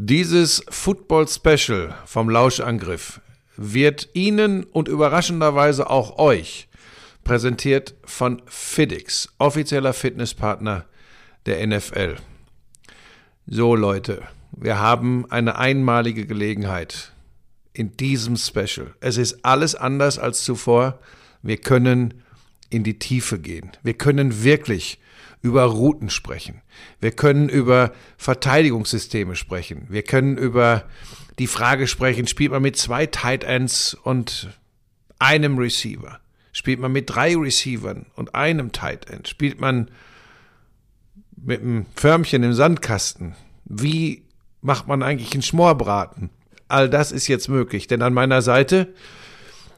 Dieses 0.00 0.62
Football 0.68 1.26
Special 1.26 1.92
vom 2.06 2.30
Lauschangriff 2.30 3.20
wird 3.56 4.10
Ihnen 4.12 4.62
und 4.62 4.86
überraschenderweise 4.86 5.90
auch 5.90 6.20
euch 6.20 6.68
präsentiert 7.24 7.96
von 8.04 8.40
FIDIX, 8.46 9.34
offizieller 9.38 9.92
Fitnesspartner 9.92 10.84
der 11.46 11.66
NFL. 11.66 12.14
So 13.48 13.74
Leute, 13.74 14.22
wir 14.52 14.78
haben 14.78 15.28
eine 15.32 15.58
einmalige 15.58 16.26
Gelegenheit 16.26 17.10
in 17.72 17.96
diesem 17.96 18.36
Special. 18.36 18.94
Es 19.00 19.16
ist 19.16 19.44
alles 19.44 19.74
anders 19.74 20.20
als 20.20 20.44
zuvor. 20.44 21.00
Wir 21.42 21.56
können 21.56 22.22
in 22.70 22.84
die 22.84 22.98
Tiefe 22.98 23.38
gehen. 23.38 23.72
Wir 23.82 23.94
können 23.94 24.44
wirklich 24.44 24.98
über 25.42 25.64
Routen 25.64 26.10
sprechen. 26.10 26.62
Wir 27.00 27.12
können 27.12 27.48
über 27.48 27.92
Verteidigungssysteme 28.16 29.36
sprechen. 29.36 29.86
Wir 29.88 30.02
können 30.02 30.36
über 30.36 30.84
die 31.38 31.46
Frage 31.46 31.86
sprechen, 31.86 32.26
spielt 32.26 32.50
man 32.50 32.62
mit 32.62 32.76
zwei 32.76 33.06
Tight 33.06 33.44
Ends 33.44 33.94
und 33.94 34.50
einem 35.18 35.58
Receiver? 35.58 36.20
Spielt 36.52 36.80
man 36.80 36.92
mit 36.92 37.10
drei 37.10 37.36
Receivern 37.36 38.06
und 38.16 38.34
einem 38.34 38.72
Tight 38.72 39.08
End? 39.08 39.28
Spielt 39.28 39.60
man 39.60 39.90
mit 41.36 41.60
einem 41.60 41.86
Förmchen 41.94 42.42
im 42.42 42.52
Sandkasten? 42.52 43.36
Wie 43.64 44.24
macht 44.60 44.88
man 44.88 45.02
eigentlich 45.02 45.32
einen 45.32 45.42
Schmorbraten? 45.42 46.30
All 46.66 46.90
das 46.90 47.12
ist 47.12 47.28
jetzt 47.28 47.48
möglich, 47.48 47.86
denn 47.86 48.02
an 48.02 48.12
meiner 48.12 48.42
Seite, 48.42 48.92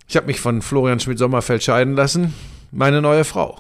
ich 0.08 0.16
habe 0.16 0.26
mich 0.26 0.40
von 0.40 0.62
Florian 0.62 1.00
Schmidt-Sommerfeld 1.00 1.62
scheiden 1.62 1.94
lassen, 1.94 2.34
meine 2.70 3.02
neue 3.02 3.24
Frau. 3.24 3.58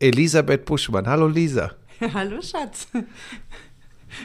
Elisabeth 0.00 0.64
Buschmann. 0.64 1.06
Hallo 1.06 1.28
Lisa. 1.28 1.72
Hallo 2.14 2.40
Schatz. 2.42 2.88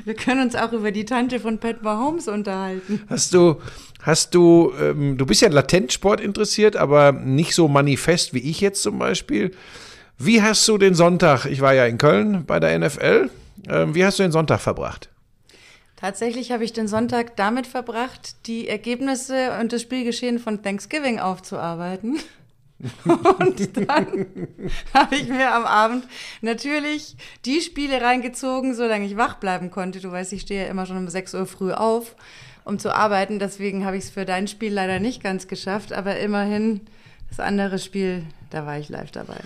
Wir 0.06 0.14
können 0.14 0.42
uns 0.42 0.56
auch 0.56 0.72
über 0.72 0.92
die 0.92 1.06
Tante 1.06 1.40
von 1.40 1.58
Pat 1.58 1.82
Mahomes 1.84 2.28
unterhalten. 2.28 3.02
Hast 3.10 3.34
du, 3.34 3.62
hast 4.02 4.34
du, 4.36 4.72
ähm, 4.80 5.18
du 5.18 5.26
bist 5.26 5.42
ja 5.42 5.50
latent 5.50 5.92
Sport 5.92 6.22
interessiert, 6.22 6.76
aber 6.78 7.12
nicht 7.12 7.54
so 7.54 7.68
manifest 7.68 8.34
wie 8.34 8.40
ich 8.40 8.62
jetzt 8.62 8.84
zum 8.84 9.00
Beispiel. 9.00 9.52
Wie 10.18 10.42
hast 10.42 10.68
du 10.68 10.78
den 10.78 10.94
Sonntag, 10.94 11.46
ich 11.46 11.62
war 11.62 11.74
ja 11.74 11.86
in 11.86 11.98
Köln 11.98 12.46
bei 12.46 12.60
der 12.60 12.78
NFL, 12.78 13.30
ähm, 13.68 13.96
wie 13.96 14.06
hast 14.06 14.20
du 14.20 14.24
den 14.24 14.32
Sonntag 14.32 14.60
verbracht? 14.60 15.10
Tatsächlich 15.98 16.52
habe 16.52 16.64
ich 16.64 16.74
den 16.74 16.88
Sonntag 16.88 17.36
damit 17.36 17.68
verbracht, 17.68 18.48
die 18.48 18.68
Ergebnisse 18.68 19.58
und 19.60 19.74
das 19.74 19.82
Spielgeschehen 19.82 20.40
von 20.40 20.64
Thanksgiving 20.64 21.20
aufzuarbeiten. 21.20 22.20
Und 23.06 23.78
dann 23.78 24.26
habe 24.94 25.16
ich 25.16 25.28
mir 25.28 25.54
am 25.54 25.66
Abend 25.66 26.08
natürlich 26.42 27.16
die 27.46 27.62
Spiele 27.62 28.02
reingezogen, 28.02 28.74
solange 28.74 29.06
ich 29.06 29.18
wach 29.18 29.36
bleiben 29.36 29.72
konnte. 29.72 30.00
Du 30.00 30.12
weißt, 30.12 30.34
ich 30.34 30.42
stehe 30.42 30.64
ja 30.64 30.70
immer 30.70 30.86
schon 30.86 30.98
um 30.98 31.08
6 31.08 31.34
Uhr 31.36 31.46
früh 31.46 31.72
auf, 31.72 32.16
um 32.64 32.80
zu 32.80 32.94
arbeiten. 32.94 33.40
Deswegen 33.40 33.86
habe 33.86 33.98
ich 33.98 34.06
es 34.06 34.10
für 34.10 34.26
dein 34.26 34.48
Spiel 34.48 34.74
leider 34.74 35.00
nicht 35.00 35.24
ganz 35.24 35.48
geschafft. 35.48 35.94
Aber 35.94 36.20
immerhin, 36.20 36.82
das 37.30 37.40
andere 37.40 37.80
Spiel, 37.80 38.24
da 38.50 38.66
war 38.66 38.78
ich 38.78 38.90
live 38.90 39.12
dabei. 39.12 39.38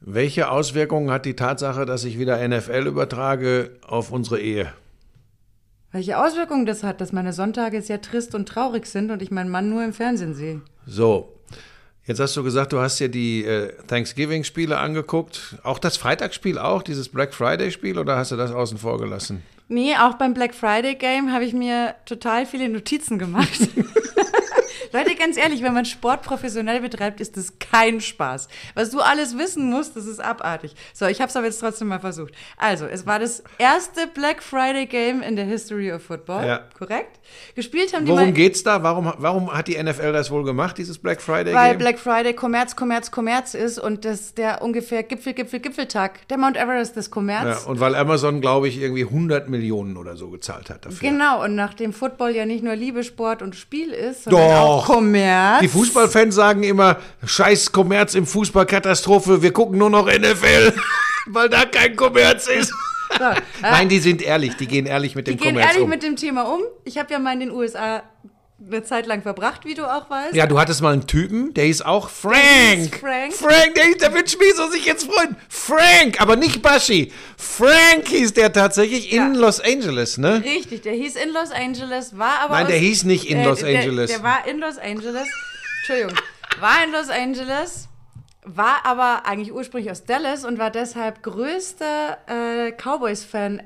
Welche 0.00 0.50
Auswirkungen 0.50 1.10
hat 1.10 1.26
die 1.26 1.36
Tatsache, 1.36 1.86
dass 1.86 2.04
ich 2.04 2.18
wieder 2.18 2.46
NFL 2.46 2.86
übertrage, 2.86 3.78
auf 3.86 4.10
unsere 4.10 4.40
Ehe? 4.40 4.72
Welche 5.92 6.18
Auswirkungen 6.18 6.66
das 6.66 6.82
hat, 6.82 7.00
dass 7.00 7.12
meine 7.12 7.32
Sonntage 7.32 7.82
sehr 7.82 8.00
trist 8.00 8.34
und 8.34 8.48
traurig 8.48 8.86
sind 8.86 9.10
und 9.10 9.22
ich 9.22 9.30
meinen 9.30 9.50
Mann 9.50 9.68
nur 9.68 9.84
im 9.84 9.92
Fernsehen 9.92 10.34
sehe. 10.34 10.62
So, 10.86 11.38
Jetzt 12.04 12.18
hast 12.18 12.36
du 12.36 12.42
gesagt, 12.42 12.72
du 12.72 12.80
hast 12.80 12.98
dir 12.98 13.08
die 13.08 13.44
äh, 13.44 13.72
Thanksgiving-Spiele 13.86 14.76
angeguckt. 14.76 15.56
Auch 15.62 15.78
das 15.78 15.96
Freitagsspiel 15.96 16.58
auch, 16.58 16.82
dieses 16.82 17.08
Black 17.08 17.32
Friday-Spiel, 17.32 17.96
oder 17.96 18.16
hast 18.16 18.32
du 18.32 18.36
das 18.36 18.50
außen 18.50 18.78
vor 18.78 18.98
gelassen? 18.98 19.42
Nee, 19.68 19.94
auch 19.94 20.14
beim 20.14 20.34
Black 20.34 20.54
Friday-Game 20.54 21.32
habe 21.32 21.44
ich 21.44 21.52
mir 21.52 21.94
total 22.04 22.44
viele 22.44 22.68
Notizen 22.68 23.18
gemacht. 23.18 23.68
Leute, 24.92 25.14
ganz 25.14 25.36
ehrlich, 25.36 25.62
wenn 25.62 25.72
man 25.72 25.84
Sport 25.84 26.22
professionell 26.22 26.80
betreibt, 26.80 27.20
ist 27.20 27.36
das 27.36 27.58
kein 27.58 28.00
Spaß. 28.00 28.48
Was 28.74 28.90
du 28.90 29.00
alles 29.00 29.38
wissen 29.38 29.70
musst, 29.70 29.96
das 29.96 30.06
ist 30.06 30.20
abartig. 30.20 30.74
So, 30.92 31.06
ich 31.06 31.20
habe 31.20 31.30
es 31.30 31.36
aber 31.36 31.46
jetzt 31.46 31.60
trotzdem 31.60 31.88
mal 31.88 32.00
versucht. 32.00 32.34
Also, 32.56 32.86
es 32.86 33.06
war 33.06 33.18
das 33.18 33.42
erste 33.58 34.06
Black 34.06 34.42
Friday 34.42 34.86
Game 34.86 35.22
in 35.22 35.36
der 35.36 35.44
History 35.44 35.92
of 35.92 36.02
Football, 36.02 36.46
ja. 36.46 36.60
korrekt? 36.78 37.20
Gespielt 37.54 37.94
haben 37.94 38.04
die 38.04 38.12
Worum 38.12 38.34
geht's 38.34 38.62
da? 38.62 38.82
Warum, 38.82 39.12
warum 39.16 39.52
hat 39.52 39.68
die 39.68 39.82
NFL 39.82 40.12
das 40.12 40.30
wohl 40.30 40.44
gemacht, 40.44 40.76
dieses 40.78 40.98
Black 40.98 41.22
Friday 41.22 41.52
Game? 41.52 41.54
Weil 41.54 41.76
Black 41.76 41.98
Friday 41.98 42.34
Kommerz, 42.34 42.76
Kommerz, 42.76 43.10
Kommerz 43.10 43.54
ist 43.54 43.78
und 43.78 44.04
das 44.04 44.34
der 44.34 44.62
ungefähr 44.62 45.02
Gipfel, 45.02 45.32
Gipfel, 45.32 45.60
Gipfeltag, 45.60 46.26
der 46.28 46.38
Mount 46.38 46.56
Everest 46.56 46.96
des 46.96 47.10
Kommerz. 47.10 47.64
Ja, 47.64 47.70
und 47.70 47.80
weil 47.80 47.94
Amazon, 47.94 48.40
glaube 48.40 48.68
ich, 48.68 48.80
irgendwie 48.80 49.04
100 49.04 49.48
Millionen 49.48 49.96
oder 49.96 50.16
so 50.16 50.28
gezahlt 50.28 50.70
hat 50.70 50.86
dafür. 50.86 51.10
Genau, 51.10 51.42
und 51.44 51.54
nachdem 51.54 51.92
Football 51.92 52.34
ja 52.34 52.46
nicht 52.46 52.62
nur 52.62 52.76
Liebe, 52.76 53.04
Sport 53.04 53.42
und 53.42 53.54
Spiel 53.56 53.90
ist, 53.90 54.24
sondern 54.24 54.48
Doch. 54.48 54.60
auch 54.60 54.81
Kommerz. 54.86 55.60
Die 55.60 55.68
Fußballfans 55.68 56.34
sagen 56.34 56.62
immer, 56.62 56.98
scheiß 57.24 57.72
Kommerz 57.72 58.14
im 58.14 58.26
Fußball, 58.26 58.66
Katastrophe, 58.66 59.42
wir 59.42 59.52
gucken 59.52 59.78
nur 59.78 59.90
noch 59.90 60.06
NFL, 60.06 60.74
weil 61.26 61.48
da 61.48 61.64
kein 61.64 61.96
Kommerz 61.96 62.46
ist. 62.46 62.72
Nein, 63.62 63.88
die 63.88 63.98
sind 63.98 64.22
ehrlich, 64.22 64.56
die 64.56 64.66
gehen 64.66 64.86
ehrlich 64.86 65.14
mit 65.14 65.26
dem 65.26 65.36
Kommerz 65.36 65.46
um. 65.46 65.54
Die 65.54 65.60
gehen 65.60 65.68
ehrlich 65.68 65.82
um. 65.82 65.90
mit 65.90 66.02
dem 66.02 66.16
Thema 66.16 66.42
um. 66.42 66.62
Ich 66.84 66.98
habe 66.98 67.12
ja 67.12 67.18
mal 67.18 67.34
in 67.34 67.40
den 67.40 67.50
USA 67.50 68.02
eine 68.70 68.82
Zeit 68.82 69.06
lang 69.06 69.22
verbracht, 69.22 69.64
wie 69.64 69.74
du 69.74 69.84
auch 69.84 70.08
weißt. 70.08 70.34
Ja, 70.34 70.46
du 70.46 70.58
hattest 70.58 70.82
mal 70.82 70.92
einen 70.92 71.06
Typen, 71.06 71.54
der 71.54 71.64
hieß 71.64 71.82
auch 71.82 72.08
Frank. 72.08 72.96
Frank. 73.00 73.32
Frank, 73.32 73.74
der, 73.74 73.94
der 74.00 74.14
wird 74.14 74.30
Schmieso 74.30 74.68
sich 74.68 74.84
jetzt 74.84 75.06
freuen. 75.06 75.36
Frank, 75.48 76.20
aber 76.20 76.36
nicht 76.36 76.62
Bashi. 76.62 77.12
Frank 77.36 78.08
hieß 78.08 78.34
der 78.34 78.52
tatsächlich 78.52 79.10
ja. 79.10 79.26
in 79.26 79.34
Los 79.34 79.60
Angeles, 79.60 80.18
ne? 80.18 80.42
Richtig, 80.44 80.82
der 80.82 80.94
hieß 80.94 81.16
in 81.16 81.32
Los 81.32 81.50
Angeles, 81.50 82.16
war 82.18 82.40
aber. 82.40 82.54
Nein, 82.54 82.68
der 82.68 82.78
hieß 82.78 83.04
nicht 83.04 83.28
in 83.28 83.38
äh, 83.38 83.44
Los 83.44 83.62
Angeles. 83.62 84.10
Der, 84.10 84.18
der 84.18 84.24
war 84.24 84.46
in 84.46 84.58
Los 84.58 84.78
Angeles. 84.78 85.28
Entschuldigung. 85.80 86.16
War 86.60 86.84
in 86.84 86.92
Los 86.92 87.08
Angeles, 87.08 87.88
war 88.44 88.84
aber 88.84 89.26
eigentlich 89.26 89.52
ursprünglich 89.52 89.90
aus 89.90 90.04
Dallas 90.04 90.44
und 90.44 90.58
war 90.58 90.70
deshalb 90.70 91.22
größter 91.22 92.18
äh, 92.26 92.72
Cowboys-Fan 92.72 93.62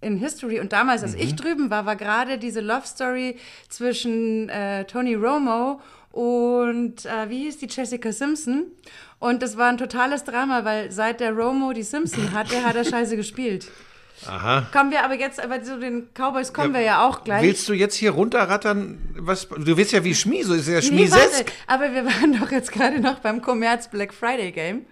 in 0.00 0.16
History 0.18 0.60
und 0.60 0.72
damals, 0.72 1.02
als 1.02 1.14
mhm. 1.14 1.22
ich 1.22 1.36
drüben 1.36 1.70
war, 1.70 1.86
war 1.86 1.96
gerade 1.96 2.38
diese 2.38 2.60
Love 2.60 2.86
Story 2.86 3.36
zwischen 3.68 4.48
äh, 4.48 4.84
Tony 4.84 5.14
Romo 5.14 5.80
und 6.12 7.04
äh, 7.04 7.28
wie 7.28 7.44
hieß 7.44 7.58
die 7.58 7.68
Jessica 7.68 8.12
Simpson? 8.12 8.64
Und 9.18 9.42
das 9.42 9.56
war 9.56 9.68
ein 9.68 9.78
totales 9.78 10.24
Drama, 10.24 10.64
weil 10.64 10.90
seit 10.90 11.20
der 11.20 11.32
Romo 11.32 11.72
die 11.72 11.82
Simpson 11.82 12.32
hatte, 12.32 12.64
hat 12.64 12.74
er 12.74 12.84
scheiße 12.84 13.16
gespielt. 13.16 13.70
Aha. 14.26 14.66
Kommen 14.72 14.90
wir 14.90 15.04
aber 15.04 15.18
jetzt, 15.18 15.42
aber 15.42 15.62
zu 15.62 15.78
den 15.78 16.08
Cowboys 16.14 16.52
kommen 16.52 16.74
ja, 16.74 16.80
wir 16.80 16.84
ja 16.84 17.06
auch 17.06 17.24
gleich. 17.24 17.42
Willst 17.42 17.68
du 17.68 17.72
jetzt 17.72 17.94
hier 17.94 18.10
runterrattern? 18.10 18.98
Was, 19.16 19.48
du 19.48 19.76
willst 19.76 19.92
ja 19.92 20.04
wie 20.04 20.14
Schmie, 20.14 20.42
so 20.42 20.54
ist 20.54 20.68
ja 20.68 20.82
Schmiesesk. 20.82 21.46
Nee, 21.46 21.52
aber 21.66 21.92
wir 21.94 22.04
waren 22.04 22.38
doch 22.38 22.50
jetzt 22.50 22.72
gerade 22.72 23.00
noch 23.00 23.20
beim 23.20 23.40
Commerz 23.40 23.88
Black 23.88 24.12
Friday 24.12 24.52
Game. 24.52 24.84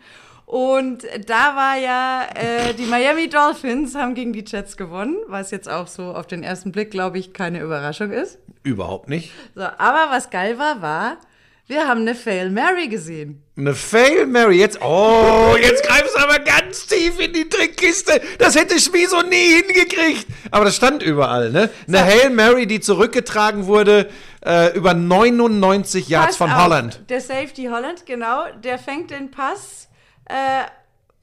Und 0.49 1.03
da 1.27 1.57
war 1.57 1.77
ja, 1.77 2.27
äh, 2.35 2.73
die 2.73 2.87
Miami 2.87 3.29
Dolphins 3.29 3.95
haben 3.95 4.15
gegen 4.15 4.33
die 4.33 4.47
Jets 4.47 4.79
gewonnen, 4.79 5.19
was 5.27 5.51
jetzt 5.51 5.69
auch 5.69 5.89
so 5.89 6.05
auf 6.05 6.27
den 6.27 6.43
ersten 6.43 6.73
Blick, 6.73 6.91
glaube 6.91 7.19
ich, 7.19 7.35
keine 7.35 7.61
Überraschung 7.61 8.13
ist. 8.13 8.39
Überhaupt 8.63 9.11
nicht. 9.11 9.31
So, 9.55 9.61
aber 9.61 10.07
was 10.11 10.31
geil 10.31 10.59
war, 10.59 10.81
war, 10.81 11.19
wir 11.67 11.87
haben 11.87 12.01
eine 12.01 12.15
Fail 12.15 12.49
Mary 12.49 12.89
gesehen. 12.89 13.43
Eine 13.59 13.75
Fail 13.75 14.25
Mary, 14.25 14.59
jetzt, 14.59 14.81
oh, 14.81 15.55
jetzt 15.61 15.87
greifst 15.87 16.17
du 16.17 16.21
aber 16.23 16.39
ganz 16.39 16.87
tief 16.87 17.21
in 17.21 17.35
die 17.35 17.47
Trickkiste. 17.47 18.19
Das 18.39 18.57
hätte 18.57 18.81
Schmieso 18.81 19.21
nie 19.21 19.63
hingekriegt. 19.63 20.27
Aber 20.51 20.65
das 20.65 20.77
stand 20.77 21.03
überall, 21.03 21.51
ne? 21.51 21.69
Eine. 21.87 22.05
Hail 22.07 22.31
Mary, 22.31 22.67
die 22.67 22.81
zurückgetragen 22.81 23.67
wurde 23.67 24.09
äh, 24.47 24.75
über 24.75 24.95
99 24.95 26.09
Yards 26.09 26.29
Pass 26.29 26.37
von 26.39 26.51
auf. 26.51 26.65
Holland. 26.65 27.03
Der 27.11 27.21
Safety 27.21 27.67
Holland, 27.67 28.07
genau, 28.07 28.45
der 28.65 28.79
fängt 28.79 29.11
den 29.11 29.31
Pass 29.31 29.88
äh, 30.29 30.65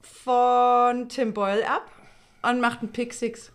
von 0.02 1.08
Tim 1.08 1.32
Boyle 1.32 1.68
ab 1.68 1.90
und 2.42 2.60
macht 2.60 2.80
einen 2.80 2.92
Pick 2.92 3.12
Six. 3.12 3.52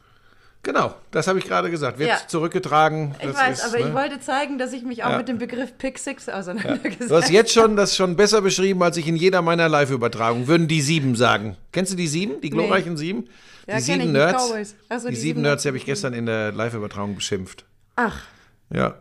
Genau, 0.63 0.93
das 1.09 1.27
habe 1.27 1.39
ich 1.39 1.45
gerade 1.45 1.71
gesagt. 1.71 1.97
Wird 1.97 2.09
ja. 2.09 2.17
zurückgetragen. 2.27 3.15
Ich 3.19 3.33
weiß, 3.33 3.59
ist, 3.59 3.65
aber 3.65 3.79
ne? 3.79 3.89
ich 3.89 3.93
wollte 3.95 4.19
zeigen, 4.19 4.59
dass 4.59 4.73
ich 4.73 4.83
mich 4.83 5.03
auch 5.03 5.09
ja. 5.09 5.17
mit 5.17 5.27
dem 5.27 5.39
Begriff 5.39 5.75
Pick 5.79 5.97
Six 5.97 6.29
auseinandergesetzt 6.29 6.99
habe. 6.99 7.07
Du 7.07 7.15
hast 7.15 7.31
jetzt 7.31 7.51
schon 7.51 7.75
das 7.75 7.95
schon 7.95 8.15
besser 8.15 8.41
beschrieben, 8.41 8.83
als 8.83 8.95
ich 8.97 9.07
in 9.07 9.15
jeder 9.15 9.41
meiner 9.41 9.67
Live-Übertragungen. 9.67 10.47
Würden 10.47 10.67
die 10.67 10.81
sieben 10.81 11.15
sagen. 11.15 11.57
Kennst 11.71 11.93
du 11.93 11.97
die 11.97 12.07
sieben? 12.07 12.41
Die 12.41 12.51
glorreichen 12.51 12.93
nee. 12.93 12.99
sieben? 12.99 13.29
Die 13.65 13.71
ja, 13.71 13.79
sieben 13.79 14.11
Nerds. 14.11 14.53
Die, 14.53 14.99
so, 14.99 15.07
die, 15.07 15.15
die, 15.15 15.19
sieben 15.19 15.41
Nerds 15.41 15.65
habe 15.65 15.77
ich 15.77 15.85
gestern 15.85 16.13
in 16.13 16.27
der 16.27 16.51
Live-Übertragung 16.51 17.15
beschimpft. 17.15 17.65
Ach. 17.95 18.21
Ja. 18.71 18.95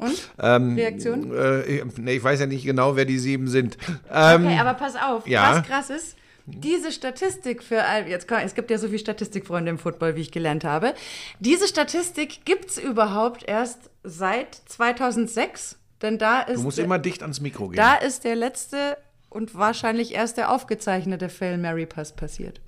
Und? 0.00 0.30
Ähm, 0.40 0.74
Reaktion? 0.74 1.36
Äh, 1.36 1.84
nee, 1.96 2.16
ich 2.16 2.24
weiß 2.24 2.40
ja 2.40 2.46
nicht 2.46 2.64
genau, 2.64 2.96
wer 2.96 3.04
die 3.04 3.18
sieben 3.18 3.48
sind. 3.48 3.76
Ähm, 4.12 4.46
okay, 4.46 4.58
aber 4.58 4.74
pass 4.74 4.96
auf, 4.96 5.26
ja. 5.26 5.56
was 5.56 5.66
krass 5.66 5.90
ist, 5.90 6.16
diese 6.46 6.92
Statistik 6.92 7.62
für, 7.62 7.82
jetzt 8.06 8.30
es 8.30 8.54
gibt 8.54 8.70
ja 8.70 8.78
so 8.78 8.88
viele 8.88 8.98
Statistikfreunde 8.98 9.70
im 9.70 9.78
Football, 9.78 10.16
wie 10.16 10.20
ich 10.20 10.32
gelernt 10.32 10.64
habe. 10.64 10.94
Diese 11.38 11.68
Statistik 11.68 12.44
gibt 12.44 12.70
es 12.70 12.78
überhaupt 12.78 13.48
erst 13.48 13.90
seit 14.02 14.54
2006, 14.66 15.78
denn 16.02 16.18
da 16.18 16.40
ist. 16.40 16.58
Du 16.58 16.62
musst 16.62 16.78
der, 16.78 16.84
immer 16.84 16.98
dicht 16.98 17.22
ans 17.22 17.40
Mikro 17.40 17.68
gehen. 17.68 17.76
Da 17.76 17.94
ist 17.94 18.24
der 18.24 18.36
letzte 18.36 18.96
und 19.28 19.54
wahrscheinlich 19.54 20.14
erst 20.14 20.36
der 20.36 20.50
aufgezeichnete 20.50 21.28
Fail 21.28 21.58
Mary 21.58 21.86
Pass 21.86 22.12
passiert. 22.12 22.60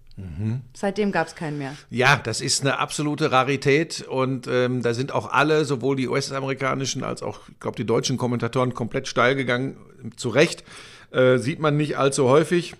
Seitdem 0.74 1.12
gab 1.12 1.26
es 1.26 1.34
keinen 1.34 1.58
mehr. 1.58 1.74
Ja, 1.90 2.16
das 2.16 2.40
ist 2.40 2.62
eine 2.62 2.78
absolute 2.78 3.32
Rarität 3.32 4.02
und 4.02 4.46
ähm, 4.46 4.82
da 4.82 4.94
sind 4.94 5.12
auch 5.12 5.30
alle, 5.30 5.64
sowohl 5.64 5.96
die 5.96 6.08
US-amerikanischen 6.08 7.04
als 7.04 7.22
auch, 7.22 7.48
ich 7.48 7.60
glaube, 7.60 7.76
die 7.76 7.86
deutschen 7.86 8.16
Kommentatoren 8.16 8.74
komplett 8.74 9.08
steil 9.08 9.34
gegangen. 9.34 9.76
Zu 10.16 10.28
Recht 10.30 10.64
äh, 11.10 11.38
sieht 11.38 11.60
man 11.60 11.76
nicht 11.76 11.96
allzu 11.96 12.28
häufig. 12.28 12.74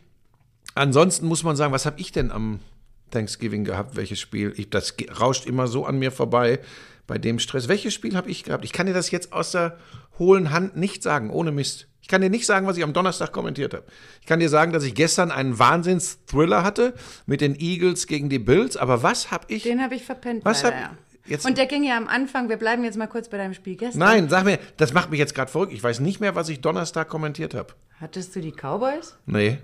Ansonsten 0.74 1.26
muss 1.26 1.42
man 1.42 1.56
sagen, 1.56 1.72
was 1.72 1.86
habe 1.86 2.00
ich 2.00 2.12
denn 2.12 2.30
am 2.30 2.60
Thanksgiving 3.10 3.64
gehabt? 3.64 3.96
Welches 3.96 4.20
Spiel? 4.20 4.52
Ich, 4.56 4.70
das 4.70 4.94
rauscht 5.20 5.46
immer 5.46 5.68
so 5.68 5.84
an 5.84 5.98
mir 5.98 6.10
vorbei 6.10 6.60
bei 7.06 7.18
dem 7.18 7.38
Stress. 7.38 7.68
Welches 7.68 7.94
Spiel 7.94 8.16
habe 8.16 8.30
ich 8.30 8.44
gehabt? 8.44 8.64
Ich 8.64 8.72
kann 8.72 8.86
dir 8.86 8.94
das 8.94 9.10
jetzt 9.10 9.32
aus 9.32 9.52
der 9.52 9.78
hohlen 10.18 10.50
Hand 10.50 10.76
nicht 10.76 11.02
sagen, 11.02 11.30
ohne 11.30 11.52
Mist. 11.52 11.88
Ich 12.02 12.08
kann 12.08 12.20
dir 12.20 12.28
nicht 12.30 12.44
sagen, 12.46 12.66
was 12.66 12.76
ich 12.76 12.82
am 12.84 12.92
Donnerstag 12.92 13.32
kommentiert 13.32 13.72
habe. 13.74 13.84
Ich 14.20 14.26
kann 14.26 14.40
dir 14.40 14.48
sagen, 14.48 14.72
dass 14.72 14.82
ich 14.84 14.94
gestern 14.94 15.30
einen 15.30 15.58
Wahnsinns-Thriller 15.58 16.62
hatte 16.64 16.94
mit 17.26 17.40
den 17.40 17.54
Eagles 17.58 18.06
gegen 18.06 18.28
die 18.28 18.40
Bills. 18.40 18.76
Aber 18.76 19.02
was 19.02 19.30
habe 19.30 19.46
ich? 19.48 19.62
Den 19.62 19.80
habe 19.82 19.94
ich 19.94 20.04
verpennt. 20.04 20.44
Was 20.44 20.62
leider, 20.64 20.76
hab- 20.84 20.96
jetzt- 21.26 21.46
Und 21.46 21.56
der 21.58 21.66
ging 21.66 21.84
ja 21.84 21.96
am 21.96 22.08
Anfang, 22.08 22.48
wir 22.48 22.56
bleiben 22.56 22.82
jetzt 22.84 22.98
mal 22.98 23.06
kurz 23.06 23.28
bei 23.28 23.36
deinem 23.38 23.54
Spiel 23.54 23.76
gestern. 23.76 24.00
Nein, 24.00 24.28
sag 24.28 24.44
mir, 24.44 24.58
das 24.76 24.92
macht 24.92 25.10
mich 25.10 25.20
jetzt 25.20 25.34
gerade 25.34 25.50
verrückt. 25.50 25.72
Ich 25.72 25.82
weiß 25.82 26.00
nicht 26.00 26.20
mehr, 26.20 26.34
was 26.34 26.48
ich 26.48 26.60
Donnerstag 26.60 27.08
kommentiert 27.08 27.54
habe. 27.54 27.72
Hattest 28.00 28.34
du 28.34 28.40
die 28.40 28.52
Cowboys? 28.52 29.16
Nee. 29.26 29.58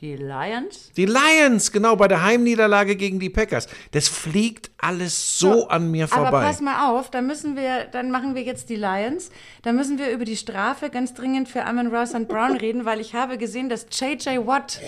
Die 0.00 0.16
Lions? 0.16 0.90
Die 0.96 1.06
Lions, 1.06 1.70
genau, 1.70 1.94
bei 1.96 2.08
der 2.08 2.22
Heimniederlage 2.22 2.96
gegen 2.96 3.20
die 3.20 3.30
Packers. 3.30 3.68
Das 3.92 4.08
fliegt 4.08 4.70
alles 4.78 5.38
so, 5.38 5.68
an 5.68 5.90
mir 5.90 6.08
vorbei. 6.08 6.28
Aber 6.28 6.40
pass 6.42 6.60
mal 6.60 6.90
auf, 6.90 7.10
da 7.10 7.22
müssen 7.22 7.56
wir, 7.56 7.84
dann 7.84 8.10
machen 8.10 8.34
wir 8.34 8.42
jetzt 8.42 8.68
die 8.70 8.76
Lions. 8.76 9.30
Da 9.62 9.72
müssen 9.72 9.98
wir 9.98 10.10
über 10.10 10.24
die 10.24 10.36
Strafe 10.36 10.90
ganz 10.90 11.14
dringend 11.14 11.48
für 11.48 11.64
Amon 11.64 11.94
Ross 11.94 12.12
und 12.12 12.28
Brown 12.28 12.56
reden, 12.60 12.84
weil 12.84 13.00
ich 13.00 13.14
habe 13.14 13.38
gesehen, 13.38 13.68
dass 13.68 13.86
JJ 13.92 14.38
Watt 14.46 14.80